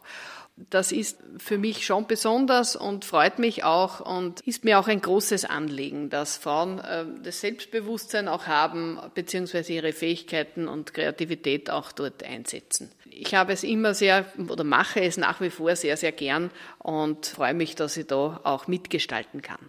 Das 0.69 0.91
ist 0.91 1.17
für 1.37 1.57
mich 1.57 1.85
schon 1.85 2.05
besonders 2.05 2.75
und 2.75 3.05
freut 3.05 3.39
mich 3.39 3.63
auch 3.63 4.01
und 4.01 4.41
ist 4.41 4.65
mir 4.65 4.77
auch 4.77 4.89
ein 4.89 4.99
großes 4.99 5.45
Anliegen, 5.45 6.09
dass 6.09 6.35
Frauen 6.35 6.79
äh, 6.79 7.05
das 7.23 7.39
Selbstbewusstsein 7.39 8.27
auch 8.27 8.45
haben, 8.45 8.99
beziehungsweise 9.15 9.71
ihre 9.71 9.93
Fähigkeiten 9.93 10.67
und 10.67 10.93
Kreativität 10.93 11.69
auch 11.69 11.93
dort 11.93 12.23
einsetzen. 12.23 12.91
Ich 13.21 13.35
habe 13.35 13.51
es 13.51 13.63
immer 13.63 13.93
sehr 13.93 14.25
oder 14.47 14.63
mache 14.63 15.01
es 15.01 15.17
nach 15.17 15.41
wie 15.41 15.49
vor 15.49 15.75
sehr, 15.75 15.97
sehr 15.97 16.13
gern 16.13 16.51
und 16.77 17.25
freue 17.25 17.53
mich, 17.53 17.75
dass 17.75 17.97
ich 17.97 18.07
da 18.07 18.39
auch 18.43 18.67
mitgestalten 18.67 19.41
kann. 19.41 19.59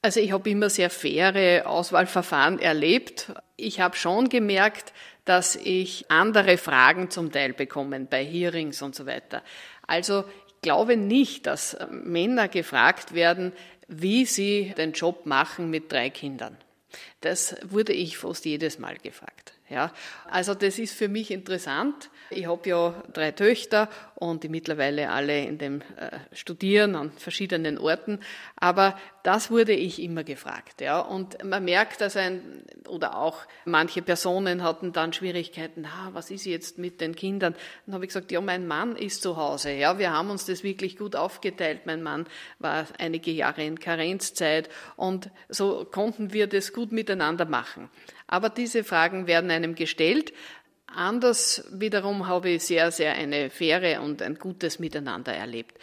Also 0.00 0.20
ich 0.20 0.32
habe 0.32 0.50
immer 0.50 0.70
sehr 0.70 0.90
faire 0.90 1.68
Auswahlverfahren 1.68 2.58
erlebt. 2.58 3.32
Ich 3.56 3.80
habe 3.80 3.96
schon 3.96 4.28
gemerkt, 4.28 4.92
dass 5.24 5.56
ich 5.56 6.10
andere 6.10 6.56
Fragen 6.56 7.10
zum 7.10 7.30
Teil 7.30 7.52
bekomme 7.52 8.00
bei 8.00 8.24
Hearings 8.24 8.80
und 8.82 8.94
so 8.94 9.06
weiter. 9.06 9.42
Also 9.86 10.24
ich 10.46 10.60
glaube 10.62 10.96
nicht, 10.96 11.46
dass 11.46 11.76
Männer 11.90 12.48
gefragt 12.48 13.14
werden, 13.14 13.52
wie 13.86 14.24
sie 14.24 14.74
den 14.78 14.92
Job 14.92 15.26
machen 15.26 15.68
mit 15.68 15.92
drei 15.92 16.08
Kindern. 16.08 16.56
Das 17.20 17.56
wurde 17.62 17.92
ich 17.92 18.16
fast 18.16 18.46
jedes 18.46 18.78
Mal 18.78 18.96
gefragt. 18.96 19.43
Ja, 19.74 19.90
also 20.30 20.54
das 20.54 20.78
ist 20.78 20.94
für 20.94 21.08
mich 21.08 21.32
interessant. 21.32 22.08
Ich 22.30 22.46
habe 22.46 22.68
ja 22.68 23.02
drei 23.12 23.32
Töchter 23.32 23.88
und 24.14 24.44
die 24.44 24.48
mittlerweile 24.48 25.10
alle 25.10 25.44
in 25.44 25.58
dem 25.58 25.80
äh, 25.80 26.20
studieren 26.32 26.94
an 26.94 27.10
verschiedenen 27.10 27.78
Orten. 27.78 28.20
Aber 28.54 28.96
das 29.24 29.50
wurde 29.50 29.72
ich 29.72 30.02
immer 30.02 30.22
gefragt. 30.22 30.82
Ja, 30.82 31.00
und 31.00 31.42
man 31.42 31.64
merkt, 31.64 32.02
dass 32.02 32.14
ein 32.14 32.62
oder 32.86 33.16
auch 33.16 33.38
manche 33.64 34.02
Personen 34.02 34.62
hatten 34.62 34.92
dann 34.92 35.14
Schwierigkeiten. 35.14 35.86
Ah, 35.86 36.10
was 36.12 36.30
ist 36.30 36.44
jetzt 36.44 36.76
mit 36.76 37.00
den 37.00 37.16
Kindern? 37.16 37.54
Dann 37.86 37.94
habe 37.94 38.04
ich 38.04 38.10
gesagt, 38.10 38.30
ja, 38.30 38.42
mein 38.42 38.66
Mann 38.66 38.96
ist 38.96 39.22
zu 39.22 39.38
Hause. 39.38 39.72
Ja, 39.72 39.98
wir 39.98 40.12
haben 40.12 40.28
uns 40.28 40.44
das 40.44 40.62
wirklich 40.62 40.98
gut 40.98 41.16
aufgeteilt. 41.16 41.86
Mein 41.86 42.02
Mann 42.02 42.26
war 42.58 42.86
einige 42.98 43.30
Jahre 43.30 43.64
in 43.64 43.80
Karenzzeit 43.80 44.68
und 44.96 45.30
so 45.48 45.86
konnten 45.90 46.34
wir 46.34 46.46
das 46.46 46.74
gut 46.74 46.92
miteinander 46.92 47.46
machen. 47.46 47.88
Aber 48.26 48.50
diese 48.50 48.84
Fragen 48.84 49.26
werden 49.26 49.50
einem 49.50 49.74
gestellt. 49.74 50.34
Anders 50.86 51.64
wiederum 51.72 52.28
habe 52.28 52.50
ich 52.50 52.64
sehr, 52.64 52.92
sehr 52.92 53.14
eine 53.14 53.48
faire 53.48 54.02
und 54.02 54.20
ein 54.20 54.38
gutes 54.38 54.78
Miteinander 54.78 55.32
erlebt. 55.32 55.78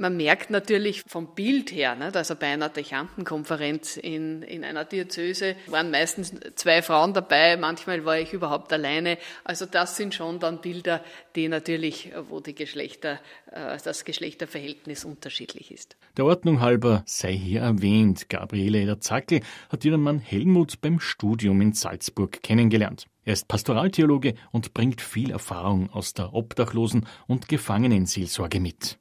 Man 0.00 0.16
merkt 0.16 0.48
natürlich 0.48 1.02
vom 1.06 1.34
Bild 1.34 1.72
her, 1.72 1.94
nicht? 1.94 2.16
also 2.16 2.34
bei 2.34 2.46
einer 2.46 2.70
Dechantenkonferenz 2.70 3.98
in, 3.98 4.40
in 4.40 4.64
einer 4.64 4.86
Diözese 4.86 5.56
waren 5.66 5.90
meistens 5.90 6.32
zwei 6.54 6.80
Frauen 6.80 7.12
dabei, 7.12 7.58
manchmal 7.58 8.06
war 8.06 8.18
ich 8.18 8.32
überhaupt 8.32 8.72
alleine. 8.72 9.18
Also 9.44 9.66
das 9.66 9.98
sind 9.98 10.14
schon 10.14 10.40
dann 10.40 10.62
Bilder, 10.62 11.04
die 11.36 11.48
natürlich, 11.48 12.12
wo 12.30 12.40
die 12.40 12.54
Geschlechter, 12.54 13.20
äh, 13.52 13.76
das 13.84 14.06
Geschlechterverhältnis 14.06 15.04
unterschiedlich 15.04 15.70
ist. 15.70 15.98
Der 16.16 16.24
Ordnung 16.24 16.62
halber 16.62 17.02
sei 17.04 17.34
hier 17.34 17.60
erwähnt, 17.60 18.30
Gabriele 18.30 18.80
Eder-Zackel 18.80 19.42
hat 19.68 19.84
ihren 19.84 20.00
Mann 20.00 20.18
Helmut 20.18 20.80
beim 20.80 20.98
Studium 20.98 21.60
in 21.60 21.74
Salzburg 21.74 22.42
kennengelernt. 22.42 23.04
Er 23.26 23.34
ist 23.34 23.48
Pastoraltheologe 23.48 24.32
und 24.50 24.72
bringt 24.72 25.02
viel 25.02 25.30
Erfahrung 25.30 25.90
aus 25.90 26.14
der 26.14 26.32
Obdachlosen- 26.32 27.06
und 27.26 27.48
Gefangenenseelsorge 27.48 28.60
mit. 28.60 28.98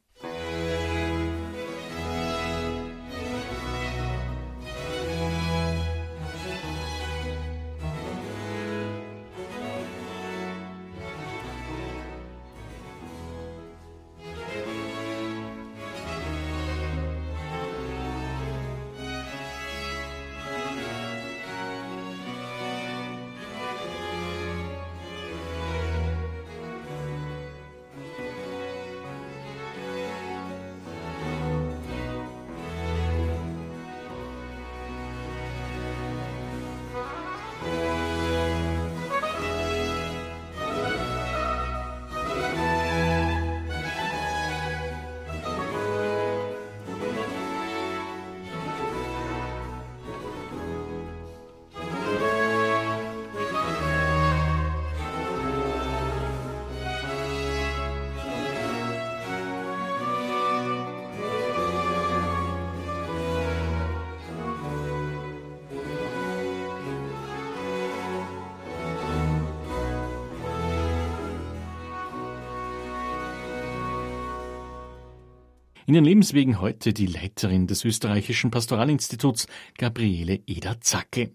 In 75.89 75.95
ihren 75.95 76.05
Lebenswegen 76.05 76.61
heute 76.61 76.93
die 76.93 77.07
Leiterin 77.07 77.65
des 77.65 77.83
österreichischen 77.83 78.51
Pastoralinstituts, 78.51 79.47
Gabriele 79.75 80.39
Eder-Zacke. 80.45 81.31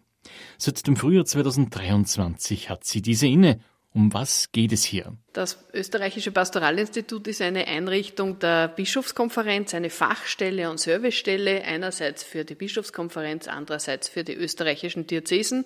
Seit 0.58 0.86
dem 0.86 0.94
Frühjahr 0.94 1.24
2023 1.24 2.70
hat 2.70 2.84
sie 2.84 3.02
diese 3.02 3.26
inne. 3.26 3.58
Um 3.92 4.14
was 4.14 4.52
geht 4.52 4.70
es 4.70 4.84
hier? 4.84 5.18
Das 5.32 5.58
österreichische 5.72 6.30
Pastoralinstitut 6.30 7.26
ist 7.26 7.42
eine 7.42 7.66
Einrichtung 7.66 8.38
der 8.38 8.68
Bischofskonferenz, 8.68 9.74
eine 9.74 9.90
Fachstelle 9.90 10.70
und 10.70 10.78
Servicestelle, 10.78 11.64
einerseits 11.64 12.22
für 12.22 12.44
die 12.44 12.54
Bischofskonferenz, 12.54 13.48
andererseits 13.48 14.08
für 14.08 14.22
die 14.22 14.34
österreichischen 14.34 15.08
Diözesen 15.08 15.64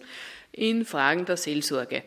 in 0.50 0.86
Fragen 0.86 1.26
der 1.26 1.36
Seelsorge. 1.36 2.04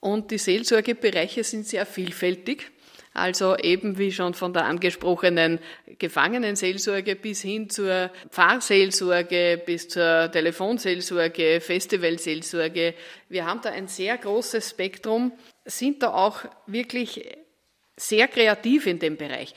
Und 0.00 0.32
die 0.32 0.38
Seelsorgebereiche 0.38 1.44
sind 1.44 1.64
sehr 1.64 1.86
vielfältig. 1.86 2.72
Also 3.14 3.56
eben 3.56 3.98
wie 3.98 4.12
schon 4.12 4.34
von 4.34 4.52
der 4.52 4.64
angesprochenen 4.64 5.58
Gefangenenseelsorge 5.98 7.16
bis 7.16 7.42
hin 7.42 7.68
zur 7.68 8.10
Pfarrseelsorge, 8.30 9.62
bis 9.64 9.88
zur 9.88 10.30
Telefonseelsorge, 10.30 11.60
Festivalseelsorge. 11.60 12.94
Wir 13.28 13.46
haben 13.46 13.60
da 13.62 13.70
ein 13.70 13.88
sehr 13.88 14.16
großes 14.18 14.70
Spektrum, 14.70 15.32
sind 15.64 16.02
da 16.02 16.12
auch 16.12 16.44
wirklich 16.66 17.36
sehr 17.96 18.28
kreativ 18.28 18.86
in 18.86 18.98
dem 18.98 19.16
Bereich. 19.16 19.54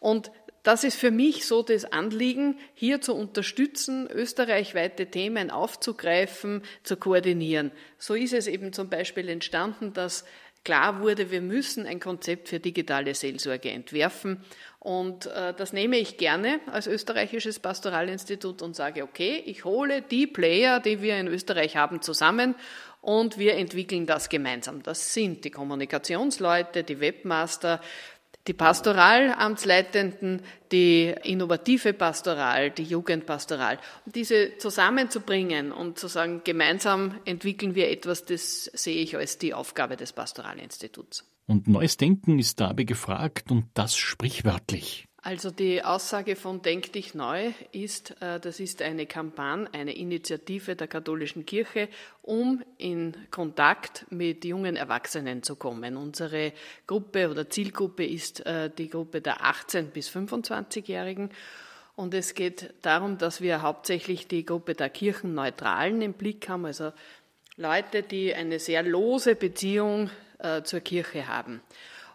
Und 0.00 0.30
das 0.62 0.84
ist 0.84 0.96
für 0.96 1.10
mich 1.10 1.46
so 1.46 1.62
das 1.62 1.86
Anliegen, 1.86 2.58
hier 2.74 3.00
zu 3.00 3.14
unterstützen, 3.14 4.06
österreichweite 4.10 5.06
Themen 5.06 5.50
aufzugreifen, 5.50 6.62
zu 6.82 6.96
koordinieren. 6.96 7.70
So 7.96 8.12
ist 8.12 8.34
es 8.34 8.46
eben 8.46 8.74
zum 8.74 8.90
Beispiel 8.90 9.30
entstanden, 9.30 9.94
dass 9.94 10.26
klar 10.68 11.00
wurde, 11.00 11.30
wir 11.30 11.40
müssen 11.40 11.86
ein 11.86 11.98
Konzept 11.98 12.50
für 12.50 12.60
digitale 12.60 13.14
Seelsorge 13.14 13.70
entwerfen. 13.70 14.44
Und 14.80 15.24
äh, 15.24 15.54
das 15.54 15.72
nehme 15.72 15.96
ich 15.96 16.18
gerne 16.18 16.60
als 16.70 16.86
österreichisches 16.86 17.58
Pastoralinstitut 17.58 18.60
und 18.60 18.76
sage, 18.76 19.02
okay, 19.02 19.42
ich 19.46 19.64
hole 19.64 20.02
die 20.02 20.26
Player, 20.26 20.78
die 20.78 21.00
wir 21.00 21.18
in 21.18 21.26
Österreich 21.26 21.76
haben, 21.76 22.02
zusammen 22.02 22.54
und 23.00 23.38
wir 23.38 23.54
entwickeln 23.54 24.04
das 24.04 24.28
gemeinsam. 24.28 24.82
Das 24.82 25.14
sind 25.14 25.42
die 25.46 25.50
Kommunikationsleute, 25.50 26.84
die 26.84 27.00
Webmaster, 27.00 27.80
die 28.46 28.54
Pastoralamtsleitenden, 28.54 30.42
die 30.72 31.14
innovative 31.22 31.92
Pastoral, 31.92 32.70
die 32.70 32.84
Jugendpastoral. 32.84 33.78
Und 34.06 34.16
diese 34.16 34.56
zusammenzubringen 34.58 35.72
und 35.72 35.98
zu 35.98 36.08
sagen, 36.08 36.42
gemeinsam 36.44 37.20
entwickeln 37.24 37.74
wir 37.74 37.90
etwas, 37.90 38.24
das 38.24 38.64
sehe 38.64 39.02
ich 39.02 39.16
als 39.16 39.38
die 39.38 39.52
Aufgabe 39.52 39.96
des 39.96 40.12
Pastoralinstituts. 40.12 41.24
Und 41.46 41.66
neues 41.68 41.96
Denken 41.96 42.38
ist 42.38 42.60
dabei 42.60 42.84
gefragt 42.84 43.50
und 43.50 43.66
das 43.74 43.96
sprichwörtlich. 43.96 45.08
Also 45.20 45.50
die 45.50 45.82
Aussage 45.82 46.36
von 46.36 46.62
Denk 46.62 46.92
dich 46.92 47.12
neu 47.12 47.52
ist, 47.72 48.14
äh, 48.22 48.38
das 48.38 48.60
ist 48.60 48.82
eine 48.82 49.06
Kampagne, 49.06 49.68
eine 49.72 49.96
Initiative 49.96 50.76
der 50.76 50.86
katholischen 50.86 51.44
Kirche, 51.44 51.88
um 52.22 52.62
in 52.76 53.16
Kontakt 53.32 54.06
mit 54.10 54.44
jungen 54.44 54.76
Erwachsenen 54.76 55.42
zu 55.42 55.56
kommen. 55.56 55.96
Unsere 55.96 56.52
Gruppe 56.86 57.28
oder 57.30 57.50
Zielgruppe 57.50 58.06
ist 58.06 58.46
äh, 58.46 58.70
die 58.70 58.88
Gruppe 58.88 59.20
der 59.20 59.44
18 59.44 59.90
bis 59.90 60.08
25-Jährigen. 60.08 61.30
Und 61.96 62.14
es 62.14 62.34
geht 62.34 62.72
darum, 62.82 63.18
dass 63.18 63.40
wir 63.40 63.62
hauptsächlich 63.62 64.28
die 64.28 64.46
Gruppe 64.46 64.74
der 64.74 64.88
Kirchenneutralen 64.88 66.00
im 66.00 66.12
Blick 66.12 66.48
haben, 66.48 66.64
also 66.64 66.92
Leute, 67.56 68.04
die 68.04 68.32
eine 68.32 68.60
sehr 68.60 68.84
lose 68.84 69.34
Beziehung 69.34 70.10
äh, 70.38 70.62
zur 70.62 70.78
Kirche 70.78 71.26
haben. 71.26 71.60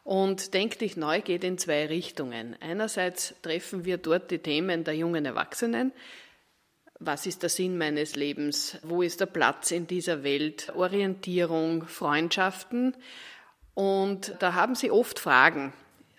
Und 0.04 0.54
Denk 0.54 0.80
dich 0.80 0.98
neu 0.98 1.22
geht 1.22 1.44
in 1.44 1.58
zwei 1.58 1.86
Richtungen. 1.86 2.58
Einerseits 2.60 3.36
treffen 3.42 3.86
wir 3.86 3.98
dort 3.98 4.32
die 4.32 4.40
Themen 4.40 4.84
der 4.84 4.96
jungen 4.96 5.26
Erwachsenen. 5.26 5.94
Was 7.00 7.26
ist 7.26 7.42
der 7.42 7.50
Sinn 7.50 7.78
meines 7.78 8.16
Lebens? 8.16 8.78
Wo 8.84 9.02
ist 9.02 9.20
der 9.20 9.26
Platz 9.26 9.72
in 9.72 9.88
dieser 9.88 10.24
Welt? 10.24 10.72
Orientierung, 10.76 11.86
Freundschaften. 11.86 12.96
Und 13.74 14.36
da 14.40 14.54
haben 14.54 14.76
sie 14.76 14.92
oft 14.92 15.20
Fragen 15.20 15.74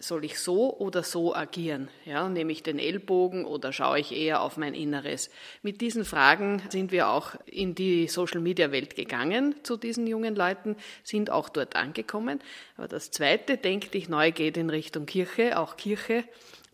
soll 0.06 0.24
ich 0.24 0.38
so 0.38 0.76
oder 0.76 1.02
so 1.02 1.34
agieren? 1.34 1.88
Ja, 2.04 2.28
nehme 2.28 2.52
ich 2.52 2.62
den 2.62 2.78
Ellbogen 2.78 3.44
oder 3.44 3.72
schaue 3.72 3.98
ich 3.98 4.12
eher 4.12 4.42
auf 4.42 4.56
mein 4.56 4.74
Inneres? 4.74 5.30
Mit 5.62 5.80
diesen 5.80 6.04
Fragen 6.04 6.62
sind 6.68 6.92
wir 6.92 7.08
auch 7.08 7.34
in 7.46 7.74
die 7.74 8.08
Social 8.08 8.40
Media 8.40 8.70
Welt 8.70 8.96
gegangen 8.96 9.54
zu 9.62 9.76
diesen 9.76 10.06
jungen 10.06 10.34
Leuten, 10.34 10.76
sind 11.02 11.30
auch 11.30 11.48
dort 11.48 11.76
angekommen. 11.76 12.40
Aber 12.76 12.88
das 12.88 13.10
zweite, 13.10 13.56
denk 13.56 13.92
dich 13.92 14.08
neu, 14.08 14.32
geht 14.32 14.56
in 14.56 14.70
Richtung 14.70 15.06
Kirche. 15.06 15.58
Auch 15.58 15.76
Kirche 15.76 16.24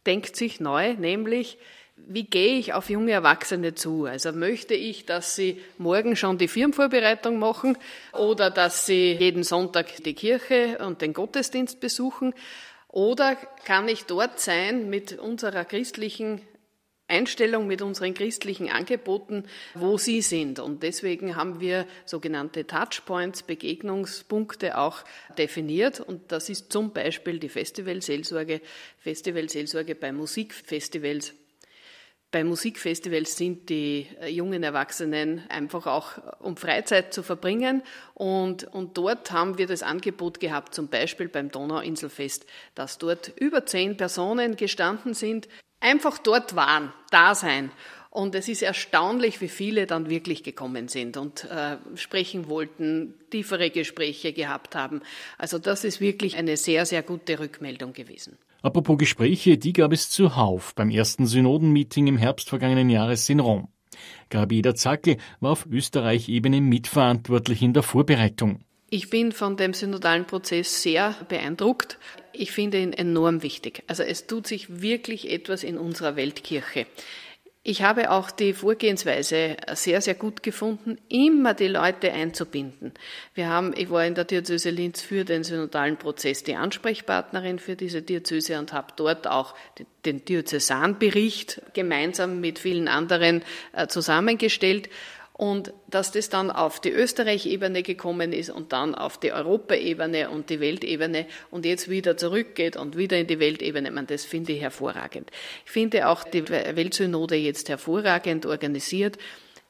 denkt 0.07 0.37
sich 0.37 0.61
neu, 0.61 0.95
nämlich 0.95 1.59
wie 2.07 2.25
gehe 2.25 2.59
ich 2.59 2.73
auf 2.73 2.91
junge 2.91 3.13
Erwachsene 3.13 3.75
zu? 3.75 4.07
Also 4.07 4.33
möchte 4.33 4.75
ich, 4.75 5.07
dass 5.07 5.37
sie 5.37 5.61
morgen 5.79 6.17
schon 6.17 6.39
die 6.39 6.49
Firmenvorbereitung 6.49 7.39
machen 7.39 7.77
oder 8.13 8.51
dass 8.51 8.87
sie 8.87 9.13
jeden 9.13 9.45
Sonntag 9.45 10.03
die 10.05 10.15
Kirche 10.15 10.79
und 10.79 11.03
den 11.03 11.13
Gottesdienst 11.13 11.81
besuchen? 11.81 12.35
Oder 12.93 13.37
kann 13.65 13.89
ich 13.89 14.05
dort 14.05 14.41
sein 14.41 14.91
mit 14.91 15.17
unserer 15.19 15.65
christlichen 15.65 16.41
Einstellung, 17.07 17.67
mit 17.69 17.83
unseren 17.83 18.15
christlichen 18.15 18.69
Angeboten, 18.69 19.45
wo 19.75 19.97
sie 19.97 20.23
sind? 20.23 20.59
Und 20.59 20.83
deswegen 20.83 21.37
haben 21.37 21.61
wir 21.61 21.87
sogenannte 22.05 22.67
Touchpoints, 22.67 23.45
Begegnungspunkte 23.45 24.77
auch 24.77 25.05
definiert. 25.39 26.01
Und 26.01 26.33
das 26.33 26.49
ist 26.49 26.73
zum 26.73 26.93
Beispiel 26.93 27.39
die 27.39 27.49
Festivalseelsorge, 27.49 28.61
Festivalseelsorge 28.99 29.95
bei 29.95 30.11
Musikfestivals 30.11 31.35
bei 32.31 32.45
Musikfestivals 32.45 33.37
sind 33.37 33.69
die 33.69 34.07
äh, 34.21 34.29
jungen 34.29 34.63
Erwachsenen 34.63 35.43
einfach 35.49 35.87
auch, 35.87 36.19
äh, 36.19 36.21
um 36.41 36.57
Freizeit 36.57 37.13
zu 37.13 37.23
verbringen. 37.23 37.83
Und, 38.15 38.65
und 38.65 38.97
dort 38.97 39.33
haben 39.33 39.59
wir 39.59 39.67
das 39.67 39.83
Angebot 39.83 40.39
gehabt, 40.41 40.75
zum 40.75 40.89
Beispiel 40.89 41.29
beim 41.29 41.51
Donauinselfest, 41.51 42.47
dass 42.75 42.99
dort 42.99 43.33
über 43.37 43.67
zehn 43.67 43.97
Personen 43.97 44.57
gestanden 44.57 45.15
sind, 45.15 45.49
einfach 45.81 46.19
dort 46.19 46.55
waren, 46.55 46.93
da 47.11 47.35
sein. 47.35 47.73
Und 48.11 48.35
es 48.35 48.49
ist 48.49 48.63
erstaunlich, 48.63 49.41
wie 49.41 49.49
viele 49.49 49.87
dann 49.87 50.11
wirklich 50.11 50.43
gekommen 50.43 50.89
sind 50.89 51.17
und 51.17 51.45
äh, 51.45 51.77
sprechen 51.95 52.49
wollten, 52.49 53.15
tiefere 53.31 53.71
Gespräche 53.71 54.33
gehabt 54.33 54.75
haben. 54.75 55.03
Also 55.39 55.59
das 55.59 55.85
ist 55.85 56.01
wirklich 56.01 56.37
eine 56.37 56.57
sehr, 56.57 56.87
sehr 56.87 57.03
gute 57.03 57.39
Rückmeldung 57.39 57.93
gewesen. 57.93 58.37
Apropos 58.63 58.99
Gespräche, 58.99 59.57
die 59.57 59.73
gab 59.73 59.93
es 59.93 60.11
zuhauf 60.11 60.75
beim 60.75 60.91
ersten 60.91 61.27
Synodenmeeting 61.27 62.07
im 62.07 62.19
Herbst 62.19 62.49
vergangenen 62.49 62.91
Jahres 62.91 63.29
in 63.29 63.41
Rom. 63.41 63.69
Gabi 64.29 64.63
Zackel 64.75 65.17
war 65.41 65.53
auf 65.53 65.67
Österreich-Ebene 65.67 66.61
mitverantwortlich 66.61 67.63
in 67.63 67.73
der 67.73 67.83
Vorbereitung. 67.83 68.61
Ich 68.91 69.09
bin 69.09 69.31
von 69.33 69.57
dem 69.57 69.73
synodalen 69.73 70.27
Prozess 70.27 70.83
sehr 70.83 71.15
beeindruckt. 71.29 71.99
Ich 72.33 72.51
finde 72.51 72.83
ihn 72.83 72.93
enorm 72.93 73.43
wichtig. 73.43 73.85
Also 73.87 74.03
es 74.03 74.27
tut 74.27 74.47
sich 74.47 74.83
wirklich 74.83 75.31
etwas 75.31 75.63
in 75.63 75.79
unserer 75.79 76.17
Weltkirche. 76.17 76.87
Ich 77.71 77.83
habe 77.83 78.11
auch 78.11 78.33
die 78.33 78.53
Vorgehensweise 78.53 79.57
sehr, 79.75 80.01
sehr 80.01 80.17
gut 80.17 80.43
gefunden, 80.43 80.99
immer 81.09 81.55
die 81.55 81.69
Leute 81.69 82.13
einzubinden. 82.13 82.93
Wir 83.33 83.49
haben, 83.49 83.73
ich 83.77 83.91
war 83.91 84.05
in 84.05 84.17
der 84.17 84.25
Diözese 84.25 84.71
Linz 84.71 85.03
für 85.03 85.25
den 85.25 85.45
synodalen 85.45 85.97
Prozess 85.97 86.43
die 86.43 86.57
Ansprechpartnerin 86.57 87.61
für 87.61 87.77
diese 87.77 88.03
Diözese 88.03 88.59
und 88.59 88.73
habe 88.73 88.89
dort 88.97 89.29
auch 89.29 89.55
den 90.05 90.25
Diözesanbericht 90.25 91.63
gemeinsam 91.73 92.41
mit 92.41 92.59
vielen 92.59 92.89
anderen 92.89 93.45
äh, 93.73 93.87
zusammengestellt 93.87 94.89
und 95.41 95.73
dass 95.87 96.13
das 96.13 96.29
dann 96.29 96.51
auf 96.51 96.81
die 96.81 96.91
Österreich-Ebene 96.91 97.83
gekommen 97.83 98.35
ist 98.35 98.51
und 98.51 98.75
dann 98.75 98.95
auf 98.95 99.19
die 99.19 99.33
Europaebene 99.33 100.29
und 100.29 100.51
die 100.51 100.61
Weltebene 100.61 101.25
und 101.51 101.65
jetzt 101.65 101.89
wieder 101.89 102.19
zurückgeht 102.19 102.77
und 102.77 102.95
wieder 102.95 103.17
in 103.17 103.27
die 103.27 103.41
Weltebene, 103.41 103.91
man, 103.91 104.07
das 104.07 104.27
finde 104.27 104.53
ich 104.53 104.61
hervorragend. 104.61 105.31
Ich 105.65 105.71
finde 105.71 106.09
auch 106.09 106.25
die 106.25 106.47
Weltsynode 106.47 107.37
jetzt 107.37 107.71
hervorragend 107.71 108.45
organisiert. 108.45 109.17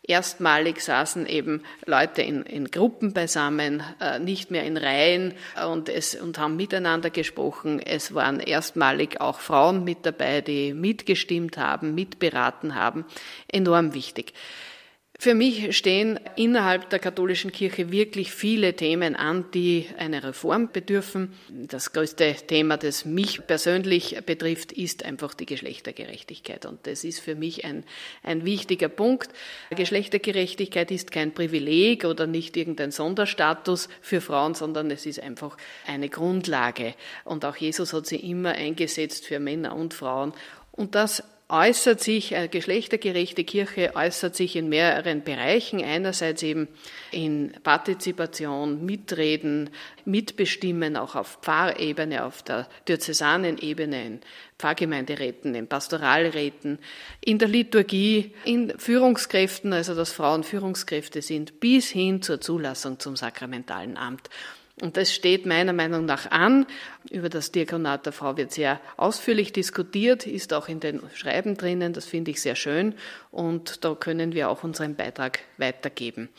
Erstmalig 0.03 0.81
saßen 0.81 1.27
eben 1.27 1.63
Leute 1.87 2.23
in, 2.23 2.43
in 2.43 2.73
Gruppen 2.73 3.13
beisammen, 3.13 3.85
äh, 4.01 4.19
nicht 4.19 4.51
mehr 4.51 4.65
in 4.65 4.77
Reihen 4.77 5.35
und, 5.69 5.89
es, 5.89 6.17
und 6.17 6.37
haben 6.41 6.57
miteinander 6.57 7.11
gesprochen. 7.11 7.79
Es 7.79 8.13
waren 8.13 8.41
erstmalig 8.41 9.21
auch 9.21 9.39
Frauen 9.39 9.85
mit 9.85 9.99
dabei, 10.05 10.41
die 10.41 10.75
mitgestimmt 10.75 11.59
haben, 11.59 11.95
mitberaten 11.95 12.75
haben. 12.75 13.05
Enorm 13.47 13.95
wichtig. 13.95 14.33
Für 15.23 15.35
mich 15.35 15.77
stehen 15.77 16.19
innerhalb 16.37 16.89
der 16.89 16.99
katholischen 16.99 17.53
Kirche 17.53 17.93
wirklich 17.93 18.33
viele 18.33 18.75
Themen 18.75 19.15
an, 19.15 19.45
die 19.53 19.87
eine 19.99 20.25
Reform 20.25 20.73
bedürfen. 20.73 21.35
Das 21.51 21.93
größte 21.93 22.35
Thema, 22.47 22.79
das 22.79 23.05
mich 23.05 23.47
persönlich 23.47 24.17
betrifft, 24.25 24.73
ist 24.73 25.05
einfach 25.05 25.35
die 25.35 25.45
Geschlechtergerechtigkeit. 25.45 26.65
Und 26.65 26.87
das 26.87 27.05
ist 27.05 27.21
für 27.21 27.35
mich 27.35 27.67
ein, 27.67 27.85
ein 28.23 28.47
wichtiger 28.47 28.89
Punkt. 28.89 29.29
Geschlechtergerechtigkeit 29.69 30.91
ist 30.91 31.13
kein 31.13 31.35
Privileg 31.35 32.07
oder 32.07 32.27
nicht 32.27 32.57
irgendein 32.57 32.91
Sonderstatus 32.91 33.91
für 34.01 34.23
Frauen, 34.23 34.55
sondern 34.55 34.91
es 34.91 35.05
ist 35.05 35.21
einfach 35.21 35.59
eine 35.87 36.09
Grundlage. 36.09 36.95
Und 37.27 37.45
auch 37.45 37.57
Jesus 37.57 37.93
hat 37.93 38.07
sie 38.07 38.17
immer 38.17 38.53
eingesetzt 38.53 39.27
für 39.27 39.39
Männer 39.39 39.77
und 39.77 39.93
Frauen. 39.93 40.33
Und 40.73 40.95
das 40.95 41.23
äußert 41.51 42.01
sich, 42.01 42.35
eine 42.35 42.49
geschlechtergerechte 42.49 43.45
Kirche 43.45 43.93
äußert 43.95 44.37
sich 44.37 44.57
in 44.57 44.69
mehreren 44.69 45.23
Bereichen. 45.23 45.83
Einerseits 45.85 46.43
eben 46.43 46.69
in 47.11 47.53
Partizipation, 47.63 48.85
Mitreden, 48.85 49.71
Mitbestimmen, 50.05 50.97
auch 50.97 51.15
auf 51.15 51.39
Pfarrebene, 51.43 52.25
auf 52.25 52.43
der 52.43 52.69
Diözesanenebene, 52.89 54.07
in 54.07 54.21
Pfarrgemeinderäten, 54.59 55.55
in 55.55 55.67
Pastoralräten, 55.67 56.79
in 57.21 57.39
der 57.39 57.49
Liturgie, 57.49 58.33
in 58.45 58.79
Führungskräften, 58.79 59.73
also 59.73 59.95
dass 59.95 60.13
Frauen 60.13 60.45
Führungskräfte 60.45 61.23
sind, 61.23 61.61
bis 61.61 61.89
hin 61.89 62.23
zur 62.23 62.41
Zulassung 62.41 62.99
zum 62.99 63.17
sakramentalen 63.17 63.97
Amt. 63.97 64.29
Und 64.81 64.97
das 64.97 65.13
steht 65.13 65.45
meiner 65.45 65.73
Meinung 65.73 66.07
nach 66.07 66.31
an. 66.31 66.67
Über 67.11 67.29
das 67.29 67.53
Diakonat 67.53 68.07
der 68.07 68.13
Frau 68.13 68.37
wird 68.37 68.53
sehr 68.53 68.81
ausführlich 68.97 69.53
diskutiert, 69.53 70.27
ist 70.27 70.53
auch 70.55 70.69
in 70.69 70.81
den 70.81 71.03
Schreiben 71.15 71.57
drinnen. 71.57 71.93
Das 71.93 72.07
finde 72.07 72.31
ich 72.31 72.41
sehr 72.41 72.57
schön. 72.57 72.95
Und 73.31 73.85
da 73.85 73.95
können 73.95 74.33
wir 74.33 74.49
auch 74.49 74.65
unseren 74.65 74.95
Beitrag 74.95 75.41
weitergeben. 75.59 76.31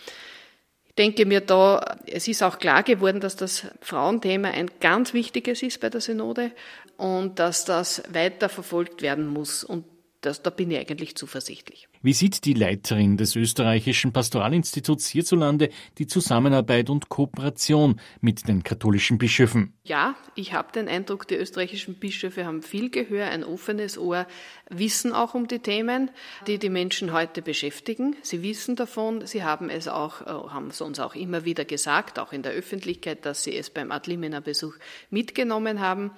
Ich 0.87 0.95
denke 0.95 1.25
mir 1.25 1.41
da, 1.41 1.97
es 2.05 2.27
ist 2.27 2.43
auch 2.43 2.59
klar 2.59 2.83
geworden, 2.83 3.21
dass 3.21 3.35
das 3.35 3.65
Frauenthema 3.79 4.49
ein 4.49 4.69
ganz 4.81 5.13
wichtiges 5.13 5.63
ist 5.63 5.79
bei 5.79 5.89
der 5.89 6.01
Synode 6.01 6.51
und 6.97 7.39
dass 7.39 7.63
das 7.63 8.03
weiter 8.09 8.49
verfolgt 8.49 9.01
werden 9.01 9.27
muss. 9.27 9.63
Und 9.63 9.85
das, 10.21 10.41
da 10.41 10.49
bin 10.49 10.69
ich 10.69 10.79
eigentlich 10.79 11.15
zuversichtlich. 11.15 11.87
Wie 12.03 12.13
sieht 12.13 12.45
die 12.45 12.55
Leiterin 12.55 13.15
des 13.15 13.35
österreichischen 13.35 14.11
Pastoralinstituts 14.11 15.07
hierzulande 15.07 15.69
die 15.99 16.07
Zusammenarbeit 16.07 16.89
und 16.89 17.09
Kooperation 17.09 18.01
mit 18.21 18.47
den 18.47 18.63
katholischen 18.63 19.19
Bischöfen? 19.19 19.73
Ja, 19.83 20.15
ich 20.33 20.53
habe 20.53 20.71
den 20.71 20.87
Eindruck, 20.87 21.27
die 21.27 21.35
österreichischen 21.35 21.99
Bischöfe 21.99 22.45
haben 22.45 22.63
viel 22.63 22.89
Gehör, 22.89 23.27
ein 23.27 23.43
offenes 23.43 23.99
Ohr, 23.99 24.25
wissen 24.67 25.13
auch 25.13 25.35
um 25.35 25.47
die 25.47 25.59
Themen, 25.59 26.09
die 26.47 26.57
die 26.57 26.69
Menschen 26.69 27.13
heute 27.13 27.43
beschäftigen. 27.43 28.15
Sie 28.23 28.41
wissen 28.41 28.75
davon, 28.75 29.27
sie 29.27 29.43
haben 29.43 29.69
es 29.69 29.87
auch, 29.87 30.21
äh, 30.21 30.25
haben 30.25 30.69
es 30.69 30.81
uns 30.81 30.99
auch 30.99 31.13
immer 31.13 31.45
wieder 31.45 31.65
gesagt, 31.65 32.17
auch 32.17 32.33
in 32.33 32.41
der 32.41 32.53
Öffentlichkeit, 32.53 33.27
dass 33.27 33.43
sie 33.43 33.55
es 33.55 33.69
beim 33.69 33.91
Adlimener 33.91 34.41
Besuch 34.41 34.73
mitgenommen 35.11 35.81
haben. 35.81 36.09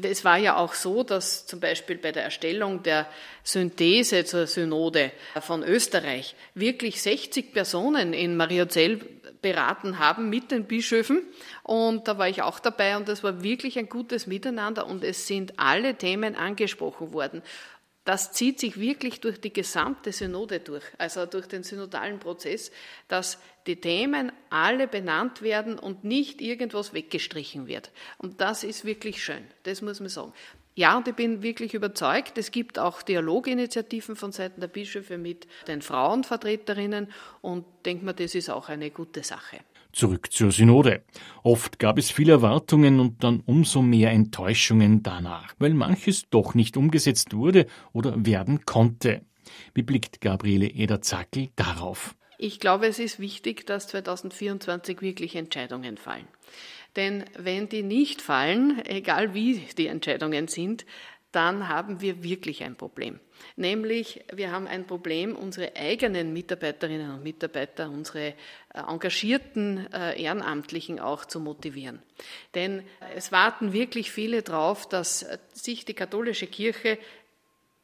Es 0.00 0.24
war 0.24 0.38
ja 0.38 0.56
auch 0.56 0.72
so, 0.72 1.02
dass 1.02 1.46
zum 1.46 1.60
Beispiel 1.60 1.98
bei 1.98 2.12
der 2.12 2.24
Erstellung 2.24 2.82
der 2.82 3.06
Synthese 3.42 4.24
zur 4.24 4.46
Synode 4.46 5.12
von 5.40 5.62
Österreich 5.62 6.34
wirklich 6.54 7.02
60 7.02 7.52
Personen 7.52 8.12
in 8.12 8.36
Mariazell 8.36 9.00
beraten 9.42 9.98
haben 9.98 10.28
mit 10.28 10.50
den 10.50 10.64
Bischöfen. 10.64 11.22
Und 11.62 12.08
da 12.08 12.18
war 12.18 12.28
ich 12.28 12.42
auch 12.42 12.58
dabei 12.58 12.96
und 12.96 13.08
das 13.08 13.22
war 13.22 13.42
wirklich 13.42 13.78
ein 13.78 13.88
gutes 13.88 14.26
Miteinander 14.26 14.86
und 14.86 15.04
es 15.04 15.26
sind 15.26 15.58
alle 15.58 15.94
Themen 15.94 16.34
angesprochen 16.34 17.12
worden. 17.12 17.42
Das 18.04 18.32
zieht 18.32 18.60
sich 18.60 18.78
wirklich 18.78 19.20
durch 19.20 19.40
die 19.40 19.52
gesamte 19.52 20.12
Synode 20.12 20.60
durch, 20.60 20.84
also 20.96 21.26
durch 21.26 21.46
den 21.48 21.64
synodalen 21.64 22.20
Prozess, 22.20 22.70
dass 23.08 23.38
die 23.66 23.80
Themen 23.80 24.30
alle 24.48 24.86
benannt 24.86 25.42
werden 25.42 25.76
und 25.76 26.04
nicht 26.04 26.40
irgendwas 26.40 26.92
weggestrichen 26.92 27.66
wird. 27.66 27.90
Und 28.18 28.40
das 28.40 28.62
ist 28.62 28.84
wirklich 28.84 29.24
schön, 29.24 29.44
das 29.64 29.82
muss 29.82 29.98
man 29.98 30.08
sagen. 30.08 30.32
Ja, 30.78 30.98
und 30.98 31.08
ich 31.08 31.14
bin 31.14 31.42
wirklich 31.42 31.72
überzeugt, 31.72 32.36
es 32.36 32.50
gibt 32.50 32.78
auch 32.78 33.00
Dialoginitiativen 33.00 34.14
von 34.14 34.30
Seiten 34.30 34.60
der 34.60 34.68
Bischöfe 34.68 35.16
mit 35.16 35.46
den 35.68 35.80
Frauenvertreterinnen 35.80 37.10
und 37.40 37.64
denke 37.86 38.04
mir, 38.04 38.12
das 38.12 38.34
ist 38.34 38.50
auch 38.50 38.68
eine 38.68 38.90
gute 38.90 39.22
Sache. 39.22 39.60
Zurück 39.94 40.30
zur 40.30 40.52
Synode. 40.52 41.02
Oft 41.42 41.78
gab 41.78 41.96
es 41.96 42.10
viele 42.10 42.32
Erwartungen 42.32 43.00
und 43.00 43.24
dann 43.24 43.42
umso 43.46 43.80
mehr 43.80 44.10
Enttäuschungen 44.10 45.02
danach, 45.02 45.54
weil 45.58 45.72
manches 45.72 46.28
doch 46.28 46.52
nicht 46.52 46.76
umgesetzt 46.76 47.32
wurde 47.32 47.64
oder 47.94 48.26
werden 48.26 48.66
konnte. 48.66 49.22
Wie 49.72 49.82
blickt 49.82 50.20
Gabriele 50.20 50.66
Eder-Zackel 50.66 51.48
darauf? 51.56 52.14
Ich 52.36 52.60
glaube, 52.60 52.86
es 52.86 52.98
ist 52.98 53.18
wichtig, 53.18 53.66
dass 53.66 53.88
2024 53.88 55.00
wirklich 55.00 55.36
Entscheidungen 55.36 55.96
fallen. 55.96 56.28
Denn 56.96 57.24
wenn 57.36 57.68
die 57.68 57.82
nicht 57.82 58.22
fallen, 58.22 58.82
egal 58.86 59.34
wie 59.34 59.58
die 59.76 59.86
Entscheidungen 59.86 60.48
sind, 60.48 60.86
dann 61.36 61.68
haben 61.68 62.00
wir 62.00 62.24
wirklich 62.24 62.64
ein 62.64 62.76
Problem. 62.76 63.20
Nämlich, 63.56 64.24
wir 64.32 64.50
haben 64.52 64.66
ein 64.66 64.86
Problem, 64.86 65.36
unsere 65.36 65.76
eigenen 65.76 66.32
Mitarbeiterinnen 66.32 67.10
und 67.10 67.22
Mitarbeiter, 67.22 67.90
unsere 67.90 68.28
äh, 68.28 68.34
engagierten 68.88 69.86
äh, 69.92 70.18
Ehrenamtlichen 70.22 70.98
auch 70.98 71.26
zu 71.26 71.38
motivieren. 71.40 72.00
Denn 72.54 72.82
es 73.14 73.32
warten 73.32 73.74
wirklich 73.74 74.10
viele 74.10 74.42
darauf, 74.42 74.88
dass 74.88 75.26
sich 75.52 75.84
die 75.84 75.92
katholische 75.92 76.46
Kirche 76.46 76.96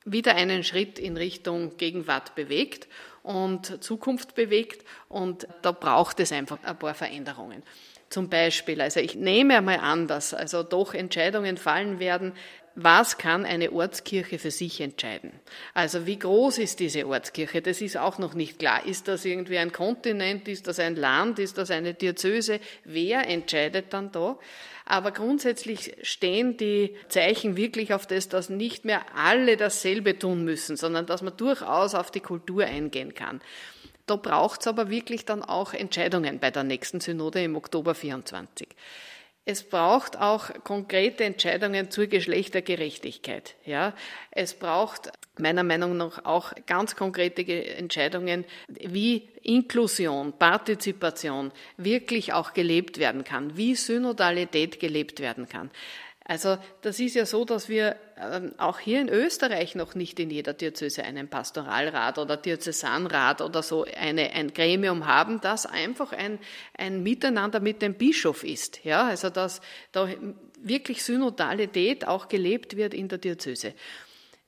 wieder 0.06 0.34
einen 0.34 0.64
Schritt 0.64 0.98
in 0.98 1.18
Richtung 1.18 1.76
Gegenwart 1.76 2.34
bewegt 2.34 2.88
und 3.22 3.84
Zukunft 3.84 4.34
bewegt. 4.34 4.86
Und 5.08 5.46
da 5.60 5.72
braucht 5.72 6.20
es 6.20 6.32
einfach 6.32 6.58
ein 6.62 6.78
paar 6.78 6.94
Veränderungen. 6.94 7.62
Zum 8.12 8.28
Beispiel, 8.28 8.82
also 8.82 9.00
ich 9.00 9.14
nehme 9.14 9.56
einmal 9.56 9.78
an, 9.78 10.06
dass 10.06 10.34
also 10.34 10.62
doch 10.62 10.92
Entscheidungen 10.92 11.56
fallen 11.56 11.98
werden, 11.98 12.34
was 12.74 13.16
kann 13.16 13.46
eine 13.46 13.72
Ortskirche 13.72 14.38
für 14.38 14.50
sich 14.50 14.82
entscheiden? 14.82 15.32
Also 15.72 16.04
wie 16.06 16.18
groß 16.18 16.58
ist 16.58 16.80
diese 16.80 17.06
Ortskirche? 17.06 17.62
Das 17.62 17.80
ist 17.80 17.96
auch 17.96 18.18
noch 18.18 18.34
nicht 18.34 18.58
klar. 18.58 18.84
Ist 18.84 19.08
das 19.08 19.24
irgendwie 19.24 19.56
ein 19.56 19.72
Kontinent? 19.72 20.46
Ist 20.46 20.66
das 20.66 20.78
ein 20.78 20.94
Land? 20.94 21.38
Ist 21.38 21.56
das 21.56 21.70
eine 21.70 21.94
Diözese? 21.94 22.60
Wer 22.84 23.26
entscheidet 23.28 23.94
dann 23.94 24.12
da? 24.12 24.38
Aber 24.84 25.12
grundsätzlich 25.12 25.96
stehen 26.02 26.58
die 26.58 26.94
Zeichen 27.08 27.56
wirklich 27.56 27.94
auf 27.94 28.06
das, 28.06 28.28
dass 28.28 28.50
nicht 28.50 28.84
mehr 28.84 29.06
alle 29.14 29.56
dasselbe 29.56 30.18
tun 30.18 30.44
müssen, 30.44 30.76
sondern 30.76 31.06
dass 31.06 31.22
man 31.22 31.34
durchaus 31.38 31.94
auf 31.94 32.10
die 32.10 32.20
Kultur 32.20 32.66
eingehen 32.66 33.14
kann. 33.14 33.40
Da 34.06 34.16
braucht 34.16 34.62
es 34.62 34.66
aber 34.66 34.90
wirklich 34.90 35.24
dann 35.24 35.42
auch 35.42 35.74
Entscheidungen 35.74 36.38
bei 36.38 36.50
der 36.50 36.64
nächsten 36.64 37.00
Synode 37.00 37.42
im 37.42 37.56
Oktober 37.56 37.94
24. 37.94 38.68
Es 39.44 39.64
braucht 39.64 40.16
auch 40.16 40.50
konkrete 40.62 41.24
Entscheidungen 41.24 41.90
zur 41.90 42.06
Geschlechtergerechtigkeit. 42.06 43.56
Ja, 43.64 43.92
es 44.30 44.54
braucht 44.54 45.10
meiner 45.36 45.64
Meinung 45.64 45.96
nach 45.96 46.24
auch 46.24 46.52
ganz 46.66 46.94
konkrete 46.94 47.42
Entscheidungen, 47.74 48.44
wie 48.68 49.28
Inklusion, 49.42 50.32
Partizipation 50.38 51.50
wirklich 51.76 52.32
auch 52.32 52.52
gelebt 52.54 52.98
werden 52.98 53.24
kann, 53.24 53.56
wie 53.56 53.74
Synodalität 53.74 54.78
gelebt 54.78 55.18
werden 55.18 55.48
kann. 55.48 55.70
Also 56.24 56.56
das 56.82 57.00
ist 57.00 57.14
ja 57.14 57.26
so, 57.26 57.44
dass 57.44 57.68
wir 57.68 57.96
ähm, 58.16 58.52
auch 58.58 58.78
hier 58.78 59.00
in 59.00 59.08
Österreich 59.08 59.74
noch 59.74 59.94
nicht 59.94 60.20
in 60.20 60.30
jeder 60.30 60.52
Diözese 60.52 61.02
einen 61.02 61.28
Pastoralrat 61.28 62.18
oder 62.18 62.36
Diözesanrat 62.36 63.40
oder 63.40 63.62
so 63.62 63.84
eine, 63.84 64.30
ein 64.30 64.52
Gremium 64.52 65.06
haben, 65.06 65.40
das 65.40 65.66
einfach 65.66 66.12
ein, 66.12 66.38
ein 66.78 67.02
Miteinander 67.02 67.60
mit 67.60 67.82
dem 67.82 67.94
Bischof 67.94 68.44
ist. 68.44 68.84
Ja, 68.84 69.08
also 69.08 69.30
dass 69.30 69.60
da 69.90 70.08
wirklich 70.60 71.02
Synodalität 71.02 72.06
auch 72.06 72.28
gelebt 72.28 72.76
wird 72.76 72.94
in 72.94 73.08
der 73.08 73.18
Diözese. 73.18 73.74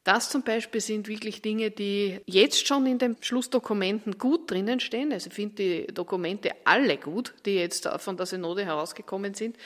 Das 0.05 0.29
zum 0.29 0.43
Beispiel 0.43 0.83
sind 0.83 1.09
wirklich 1.09 1.41
Dinge, 1.41 1.71
die 1.71 2.21
jetzt 2.27 2.69
schon 2.69 2.87
in 2.87 2.99
den 2.99 3.17
Schlussdokumenten 3.23 4.19
gut 4.19 4.51
drinnen 4.51 4.79
stehen. 4.79 5.13
Also 5.15 5.29
ich 5.29 5.35
finde 5.35 5.55
die 5.55 5.87
Dokumente 5.95 6.51
alle 6.65 6.99
gut, 6.99 7.33
die 7.47 7.55
jetzt 7.55 7.89
von 7.89 8.17
der 8.19 8.27
Synode 8.27 8.67
herausgekommen 8.67 9.33
sind 9.33 9.57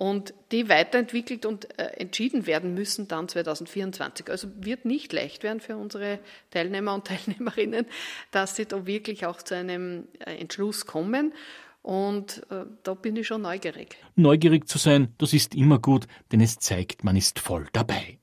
und 0.00 0.32
die 0.50 0.70
weiterentwickelt 0.70 1.44
und 1.44 1.78
äh, 1.78 1.88
entschieden 1.98 2.46
werden 2.46 2.72
müssen 2.72 3.06
dann 3.06 3.28
2024. 3.28 4.30
Also 4.30 4.48
wird 4.58 4.86
nicht 4.86 5.12
leicht 5.12 5.42
werden 5.42 5.60
für 5.60 5.76
unsere 5.76 6.20
Teilnehmer 6.50 6.94
und 6.94 7.06
Teilnehmerinnen, 7.06 7.84
dass 8.30 8.56
sie 8.56 8.64
da 8.64 8.86
wirklich 8.86 9.26
auch 9.26 9.42
zu 9.42 9.54
einem 9.54 10.08
äh, 10.20 10.36
Entschluss 10.36 10.86
kommen. 10.86 11.34
Und 11.82 12.46
äh, 12.50 12.64
da 12.82 12.94
bin 12.94 13.14
ich 13.16 13.26
schon 13.26 13.42
neugierig. 13.42 13.98
Neugierig 14.16 14.66
zu 14.66 14.78
sein, 14.78 15.14
das 15.18 15.34
ist 15.34 15.54
immer 15.54 15.78
gut, 15.78 16.06
denn 16.32 16.40
es 16.40 16.58
zeigt, 16.58 17.04
man 17.04 17.14
ist 17.14 17.38
voll 17.38 17.66
dabei. 17.74 18.18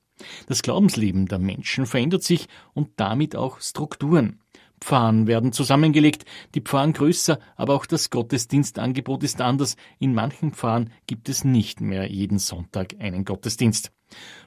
Das 0.48 0.62
Glaubensleben 0.62 1.26
der 1.26 1.38
Menschen 1.38 1.86
verändert 1.86 2.24
sich 2.24 2.48
und 2.74 2.90
damit 2.96 3.36
auch 3.36 3.60
Strukturen. 3.60 4.40
Pfarren 4.80 5.26
werden 5.26 5.52
zusammengelegt, 5.52 6.24
die 6.54 6.60
Pfarren 6.60 6.92
größer, 6.92 7.38
aber 7.56 7.74
auch 7.74 7.86
das 7.86 8.10
Gottesdienstangebot 8.10 9.22
ist 9.22 9.40
anders. 9.40 9.76
In 9.98 10.14
manchen 10.14 10.52
Pfarren 10.52 10.92
gibt 11.06 11.28
es 11.28 11.44
nicht 11.44 11.80
mehr 11.80 12.10
jeden 12.10 12.38
Sonntag 12.38 12.94
einen 12.98 13.24
Gottesdienst. 13.24 13.92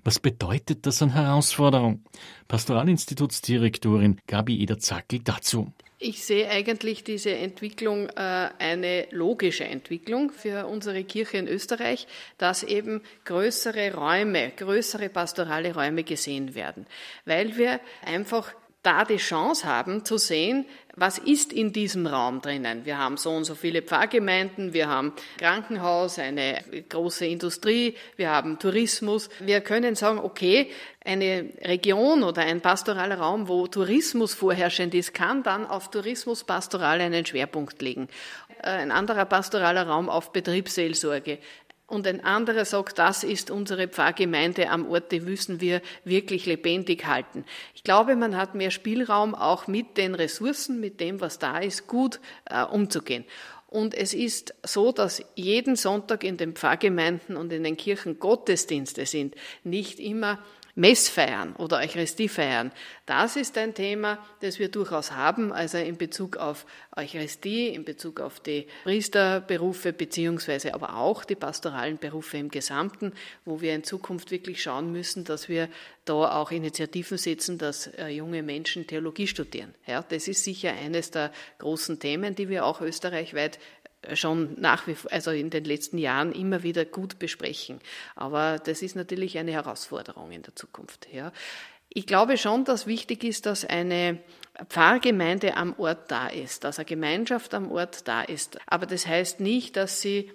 Was 0.04 0.20
bedeutet 0.20 0.86
das 0.86 1.02
an 1.02 1.14
Herausforderung? 1.14 2.04
Pastoralinstitutsdirektorin 2.48 4.20
Gabi 4.28 4.62
Eder-Zackel 4.62 5.20
dazu. 5.20 5.72
Ich 6.04 6.24
sehe 6.26 6.50
eigentlich 6.50 7.04
diese 7.04 7.30
Entwicklung 7.30 8.10
äh, 8.10 8.50
eine 8.58 9.06
logische 9.12 9.66
Entwicklung 9.66 10.32
für 10.32 10.66
unsere 10.66 11.04
Kirche 11.04 11.38
in 11.38 11.48
Österreich, 11.48 12.08
dass 12.40 12.64
eben 12.64 13.04
größere 13.24 13.94
Räume, 13.94 14.52
größere 14.58 15.10
pastorale 15.10 15.76
Räume 15.76 16.04
gesehen 16.04 16.56
werden, 16.56 16.88
weil 17.26 17.56
wir 17.56 17.80
einfach 18.04 18.52
da 18.84 19.06
die 19.06 19.18
Chance 19.18 19.68
haben 19.68 20.06
zu 20.06 20.18
sehen, 20.18 20.66
was 20.96 21.18
ist 21.18 21.54
in 21.54 21.72
diesem 21.72 22.06
Raum 22.08 22.42
drinnen. 22.42 22.86
Wir 22.86 22.98
haben 22.98 23.16
so 23.18 23.32
und 23.32 23.46
so 23.46 23.56
viele 23.56 23.82
Pfarrgemeinden, 23.82 24.74
wir 24.74 24.90
haben 24.90 25.14
Krankenhaus, 25.38 26.20
eine 26.20 26.64
große 26.90 27.26
Industrie, 27.26 27.96
wir 28.18 28.30
haben 28.30 28.60
Tourismus. 28.60 29.30
Wir 29.40 29.62
können 29.62 29.96
sagen, 29.96 30.20
okay, 30.20 30.70
eine 31.04 31.50
Region 31.62 32.24
oder 32.24 32.42
ein 32.42 32.62
pastoraler 32.62 33.20
Raum, 33.20 33.48
wo 33.48 33.68
Tourismus 33.68 34.34
vorherrschend 34.34 34.94
ist, 34.94 35.14
kann 35.14 35.44
dann 35.44 35.66
auf 35.66 35.90
Tourismus 35.92 36.44
pastoral 36.44 37.02
einen 37.02 37.26
Schwerpunkt 37.26 37.82
legen. 37.82 38.08
Ein 38.62 38.92
anderer 38.92 39.26
pastoraler 39.26 39.88
Raum 39.88 40.10
auf 40.10 40.34
Betriebsseelsorge 40.34 41.40
und 41.92 42.08
ein 42.08 42.24
anderer 42.24 42.66
sagt, 42.66 42.98
das 43.00 43.24
ist 43.24 43.52
unsere 43.52 43.88
Pfarrgemeinde 43.88 44.70
am 44.70 44.90
Ort, 44.90 45.12
die 45.12 45.20
müssen 45.20 45.60
wir 45.60 45.82
wirklich 46.06 46.46
lebendig 46.46 47.06
halten. 47.06 47.46
Ich 47.76 47.84
glaube, 47.84 48.16
man 48.16 48.38
hat 48.38 48.56
mehr 48.56 48.72
Spielraum, 48.72 49.36
auch 49.36 49.68
mit 49.68 49.98
den 49.98 50.16
Ressourcen, 50.16 50.80
mit 50.80 51.00
dem, 51.00 51.20
was 51.20 51.38
da 51.38 51.60
ist, 51.60 51.88
gut 51.88 52.20
äh, 52.46 52.64
umzugehen. 52.64 53.26
Und 53.68 53.94
es 53.94 54.14
ist 54.14 54.54
so, 54.64 54.92
dass 54.92 55.24
jeden 55.36 55.76
Sonntag 55.76 56.24
in 56.24 56.38
den 56.38 56.54
Pfarrgemeinden 56.54 57.38
und 57.38 57.54
in 57.54 57.64
den 57.64 57.78
Kirchen 57.78 58.20
Gottesdienste 58.20 59.06
sind, 59.06 59.36
nicht 59.64 60.00
immer 60.00 60.40
Messfeiern 60.76 61.56
oder 61.56 61.78
Eucharistie 61.78 62.30
feiern. 62.30 62.72
Das 63.06 63.36
ist 63.36 63.58
ein 63.58 63.74
Thema, 63.74 64.18
das 64.42 64.60
wir 64.60 64.70
durchaus 64.70 65.12
haben, 65.12 65.52
also 65.52 65.78
in 65.78 65.98
Bezug 65.98 66.38
auf 66.38 66.66
Eucharistie, 66.96 67.70
in 67.70 67.84
Bezug 67.84 68.20
auf 68.20 68.40
die 68.40 68.68
Priesterberufe, 68.84 69.94
beziehungsweise 69.94 70.74
aber 70.74 70.96
auch 70.98 71.26
die 71.26 71.36
pastoralen 71.36 71.98
Berufe 71.98 72.38
im 72.38 72.50
Gesamten, 72.50 73.14
wo 73.46 73.62
wir 73.62 73.76
in 73.76 73.84
Zukunft 73.84 74.32
wirklich 74.32 74.62
schauen 74.62 74.92
müssen, 74.92 75.26
dass 75.26 75.50
wir 75.50 75.70
da 76.06 76.42
auch 76.42 76.52
Initiativen 76.52 77.18
setzen, 77.18 77.58
dass 77.58 77.88
äh, 77.88 78.08
junge 78.08 78.42
Menschen 78.44 78.88
Theologie 78.88 79.28
studieren. 79.28 79.74
Ja, 79.86 80.02
das 80.02 80.28
ist 80.28 80.44
sicher 80.44 80.72
eines 80.72 81.12
der 81.12 81.32
großen 81.60 82.00
Themen, 82.00 82.36
die 82.36 82.50
wir 82.50 82.66
auch 82.66 82.82
österreichweit 82.82 83.60
schon 84.14 84.60
nach 84.60 84.88
wie 84.88 84.96
vor, 84.96 85.12
also 85.12 85.32
in 85.32 85.50
den 85.50 85.64
letzten 85.64 85.98
Jahren 85.98 86.32
immer 86.32 86.64
wieder 86.64 86.86
gut 86.86 87.20
besprechen. 87.20 87.80
Aber 88.16 88.60
das 88.60 88.82
ist 88.82 88.96
natürlich 88.96 89.38
eine 89.38 89.52
Herausforderung 89.52 90.32
in 90.32 90.42
der 90.42 90.56
Zukunft. 90.56 91.08
Ja. 91.12 91.32
Ich 91.90 92.08
glaube 92.08 92.38
schon, 92.38 92.64
dass 92.64 92.88
wichtig 92.88 93.24
ist, 93.24 93.46
dass 93.46 93.66
eine 93.66 94.20
Pfarrgemeinde 94.70 95.58
am 95.58 95.76
Ort 95.78 96.10
da 96.10 96.28
ist, 96.28 96.64
dass 96.64 96.80
eine 96.80 96.86
Gemeinschaft 96.86 97.54
am 97.54 97.72
Ort 97.72 98.08
da 98.08 98.22
ist. 98.22 98.58
Aber 98.66 98.86
das 98.86 99.06
heißt 99.06 99.40
nicht, 99.40 99.76
dass 99.76 100.02
sie 100.02 100.32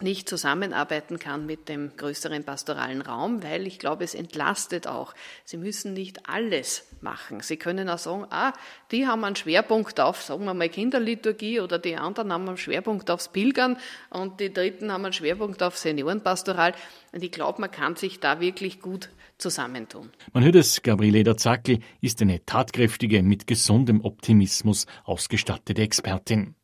nicht 0.00 0.28
zusammenarbeiten 0.28 1.18
kann 1.18 1.46
mit 1.46 1.68
dem 1.68 1.96
größeren 1.96 2.44
pastoralen 2.44 3.00
Raum, 3.00 3.42
weil 3.42 3.66
ich 3.66 3.78
glaube, 3.78 4.04
es 4.04 4.14
entlastet 4.14 4.86
auch. 4.86 5.14
Sie 5.44 5.56
müssen 5.56 5.94
nicht 5.94 6.28
alles 6.28 6.86
machen. 7.00 7.40
Sie 7.40 7.56
können 7.56 7.88
auch 7.88 7.98
sagen, 7.98 8.26
ah, 8.30 8.52
die 8.90 9.06
haben 9.06 9.24
einen 9.24 9.36
Schwerpunkt 9.36 10.00
auf, 10.00 10.22
sagen 10.22 10.44
wir 10.44 10.54
mal 10.54 10.68
Kinderliturgie 10.68 11.60
oder 11.60 11.78
die 11.78 11.96
anderen 11.96 12.32
haben 12.32 12.48
einen 12.48 12.56
Schwerpunkt 12.56 13.10
aufs 13.10 13.28
Pilgern 13.28 13.76
und 14.10 14.40
die 14.40 14.52
dritten 14.52 14.92
haben 14.92 15.04
einen 15.04 15.12
Schwerpunkt 15.12 15.62
auf 15.62 15.78
Seniorenpastoral. 15.78 16.74
Und 17.12 17.22
ich 17.22 17.30
glaube, 17.30 17.60
man 17.60 17.70
kann 17.70 17.96
sich 17.96 18.20
da 18.20 18.40
wirklich 18.40 18.80
gut 18.80 19.10
zusammentun. 19.38 20.10
Man 20.32 20.44
hört 20.44 20.56
es, 20.56 20.82
Gabriele 20.82 21.36
Zackel 21.36 21.78
ist 22.00 22.20
eine 22.22 22.44
tatkräftige, 22.44 23.22
mit 23.22 23.46
gesundem 23.46 24.00
Optimismus 24.00 24.86
ausgestattete 25.04 25.82
Expertin. 25.82 26.54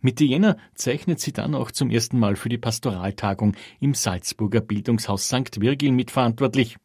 Mitte 0.00 0.24
Jänner 0.24 0.56
zeichnet 0.74 1.20
sie 1.20 1.32
dann 1.32 1.54
auch 1.54 1.70
zum 1.70 1.90
ersten 1.90 2.18
Mal 2.18 2.36
für 2.36 2.48
die 2.48 2.58
Pastoraltagung 2.58 3.56
im 3.80 3.94
Salzburger 3.94 4.60
Bildungshaus 4.60 5.26
St. 5.26 5.60
Virgil 5.60 5.92
mitverantwortlich. 5.92 6.76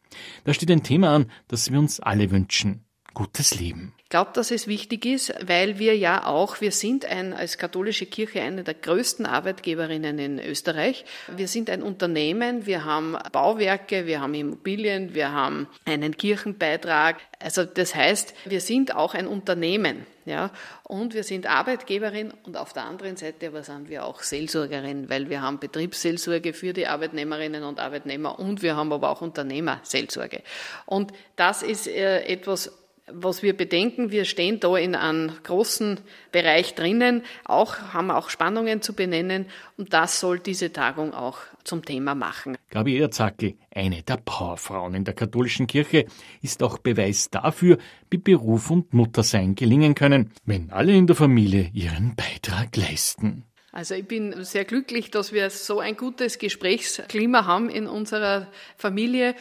Da 0.44 0.54
steht 0.54 0.72
ein 0.72 0.84
Thema 0.84 1.16
an, 1.16 1.32
das 1.48 1.72
wir 1.72 1.80
uns 1.80 2.00
alle 2.00 2.32
wünschen. 2.32 2.86
Gutes 3.14 3.60
Leben. 3.60 3.94
Ich 4.04 4.10
glaube, 4.10 4.32
dass 4.34 4.50
es 4.50 4.68
wichtig 4.68 5.06
ist, 5.06 5.34
weil 5.46 5.78
wir 5.78 5.96
ja 5.96 6.26
auch, 6.26 6.62
wir 6.62 6.72
sind 6.72 7.06
ein, 7.06 7.34
als 7.34 7.58
katholische 7.58 8.06
Kirche 8.06 8.42
eine 8.42 8.64
der 8.64 8.74
größten 8.74 9.26
Arbeitgeberinnen 9.26 10.18
in 10.18 10.40
Österreich. 10.40 11.06
Wir 11.36 11.48
sind 11.48 11.70
ein 11.70 11.84
Unternehmen, 11.84 12.66
wir 12.66 12.86
haben 12.86 13.16
Bauwerke, 13.32 14.08
wir 14.08 14.22
haben 14.22 14.34
Immobilien, 14.34 15.14
wir 15.14 15.32
haben 15.32 15.68
einen 15.86 16.18
Kirchenbeitrag. 16.18 17.18
Also 17.40 17.66
das 17.66 17.94
heißt, 17.94 18.34
wir 18.46 18.62
sind 18.62 18.96
auch 18.96 19.14
ein 19.14 19.28
Unternehmen. 19.28 20.06
Ja, 20.26 20.52
und 20.84 21.16
wir 21.16 21.24
sind 21.24 21.48
Arbeitgeberin 21.48 22.32
und 22.44 22.56
auf 22.56 22.72
der 22.72 22.84
anderen 22.84 23.18
Seite 23.18 23.48
aber 23.48 23.64
sind 23.64 23.90
wir 23.90 24.06
auch 24.06 24.22
Seelsorgerin, 24.22 25.10
weil 25.10 25.28
wir 25.28 25.42
haben 25.42 25.60
Betriebsseelsorge 25.60 26.54
für 26.54 26.72
die 26.72 26.86
Arbeitnehmerinnen 26.86 27.64
und 27.64 27.80
Arbeitnehmer 27.80 28.38
und 28.38 28.62
wir 28.62 28.76
haben 28.76 28.94
aber 28.94 29.10
auch 29.10 29.22
Unternehmerseelsorge. 29.22 30.44
Und 30.86 31.14
das 31.36 31.64
ist 31.64 31.88
äh, 31.88 32.26
etwas, 32.26 32.72
was 33.14 33.44
wir 33.44 33.56
bedenken, 33.56 34.12
wir 34.12 34.26
stehen 34.26 34.60
da 34.60 34.76
in 34.78 34.96
einem 34.96 35.32
großen 35.44 36.00
Bereich 36.32 36.76
drinnen, 36.76 37.24
auch, 37.46 37.78
haben 37.94 38.12
auch 38.12 38.30
Spannungen 38.30 38.82
zu 38.82 38.94
benennen 38.94 39.46
und 39.78 39.94
das 39.94 40.20
soll 40.20 40.40
diese 40.40 40.72
Tagung 40.72 41.14
auch 41.14 41.40
zum 41.64 41.84
Thema 41.86 42.16
machen. 42.16 42.58
Gabriela 42.70 43.12
Zackel, 43.12 43.56
eine 43.74 44.02
der 44.04 44.18
Powerfrauen 44.18 44.96
in 44.96 45.04
der 45.04 45.14
katholischen 45.14 45.68
Kirche, 45.68 46.06
ist 46.42 46.64
auch 46.64 46.78
Beweis 46.78 47.30
dafür, 47.30 47.78
wie 48.10 48.18
Beruf 48.18 48.72
und 48.72 48.94
Muttersein 48.94 49.56
gelingen 49.56 49.96
können, 49.96 50.32
wenn 50.46 50.72
alle 50.72 50.94
in 50.94 51.08
der 51.08 51.16
Familie 51.16 51.70
ihren 51.74 52.16
Beitrag 52.16 52.76
leisten. 52.76 53.46
Also 53.72 53.94
ich 53.94 54.08
bin 54.08 54.44
sehr 54.44 54.66
glücklich, 54.66 55.12
dass 55.12 55.32
wir 55.32 55.52
so 55.52 55.80
ein 55.80 55.96
gutes 55.96 56.40
Gesprächsklima 56.40 57.46
haben 57.46 57.70
in 57.70 57.88
unserer 57.88 58.48
Familie, 58.78 59.36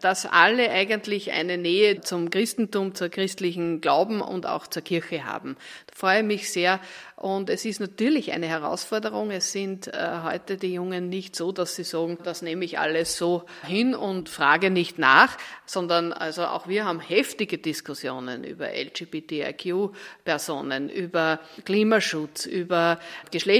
dass 0.00 0.26
alle 0.26 0.70
eigentlich 0.70 1.32
eine 1.32 1.58
Nähe 1.58 2.00
zum 2.00 2.30
Christentum, 2.30 2.94
zur 2.94 3.08
christlichen 3.08 3.80
Glauben 3.80 4.20
und 4.20 4.46
auch 4.46 4.68
zur 4.68 4.82
Kirche 4.82 5.24
haben. 5.24 5.56
Da 5.88 5.94
freue 5.96 6.20
ich 6.20 6.24
mich 6.24 6.52
sehr 6.52 6.78
und 7.16 7.48
es 7.48 7.64
ist 7.64 7.80
natürlich 7.80 8.32
eine 8.32 8.46
Herausforderung. 8.46 9.30
Es 9.30 9.50
sind 9.50 9.88
äh, 9.88 10.20
heute 10.24 10.56
die 10.56 10.74
Jungen 10.74 11.08
nicht 11.08 11.34
so, 11.36 11.52
dass 11.52 11.74
sie 11.74 11.84
sagen, 11.84 12.18
das 12.22 12.42
nehme 12.42 12.66
ich 12.66 12.78
alles 12.78 13.16
so 13.16 13.44
hin 13.66 13.94
und 13.94 14.28
frage 14.28 14.68
nicht 14.68 14.98
nach, 14.98 15.38
sondern 15.64 16.12
also 16.12 16.44
auch 16.44 16.68
wir 16.68 16.84
haben 16.84 17.00
heftige 17.00 17.56
Diskussionen 17.56 18.44
über 18.44 18.68
LGBTIQ-Personen, 18.68 20.90
über 20.90 21.40
Klimaschutz, 21.64 22.44
über 22.46 22.98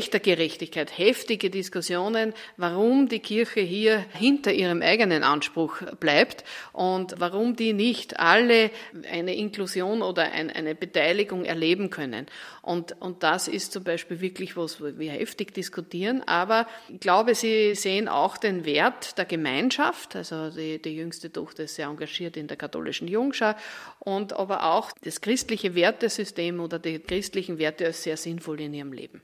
Geschlechtergerechtigkeit, 0.05 0.99
heftige 0.99 1.49
Diskussionen, 1.49 2.35
warum 2.59 3.09
die 3.09 3.21
Kirche 3.21 3.61
hier 3.61 4.05
hinter 4.13 4.53
ihrem 4.53 4.83
eigenen 4.83 5.23
Anspruch 5.23 5.81
bleibt 5.99 6.45
und 6.73 7.15
warum 7.19 7.57
die 7.57 7.73
nicht 7.73 8.21
alle 8.21 8.71
eine 9.11 9.35
Inklusion 9.35 10.03
oder 10.03 10.31
eine 10.31 10.75
Beteiligung 10.75 11.47
erleben 11.47 11.89
können. 11.89 12.27
Und, 12.61 13.01
und 13.01 13.23
das 13.23 13.49
ist 13.49 13.73
zum 13.73 13.83
Beispiel 13.85 14.21
wirklich 14.21 14.57
was, 14.59 14.81
wo 14.81 14.99
wir 14.99 15.13
heftig 15.13 15.55
diskutieren. 15.55 16.23
Aber 16.27 16.67
ich 16.89 17.01
glaube, 17.01 17.35
Sie 17.35 17.75
sehen 17.75 18.09
auch 18.09 18.37
den 18.37 18.67
Wert 18.67 19.17
der 19.17 19.25
Gemeinschaft. 19.25 20.17
Also 20.17 20.51
die, 20.51 20.81
die 20.83 20.97
jüngste 20.97 21.33
Tochter 21.33 21.65
ist 21.65 21.77
sehr 21.77 21.87
engagiert 21.87 22.37
in 22.37 22.47
der 22.47 22.59
katholischen 22.59 23.09
Jungschau 23.09 23.55
und 24.01 24.35
aber 24.35 24.65
auch 24.65 24.93
das 25.03 25.21
christliche 25.23 25.75
Wertesystem 25.75 26.61
oder 26.61 26.79
die 26.79 26.99
christlichen 26.99 27.59
Werte 27.59 27.87
als 27.87 28.03
sehr 28.03 28.19
sinnvoll 28.19 28.61
in 28.61 28.75
ihrem 28.75 28.93
Leben. 28.93 29.23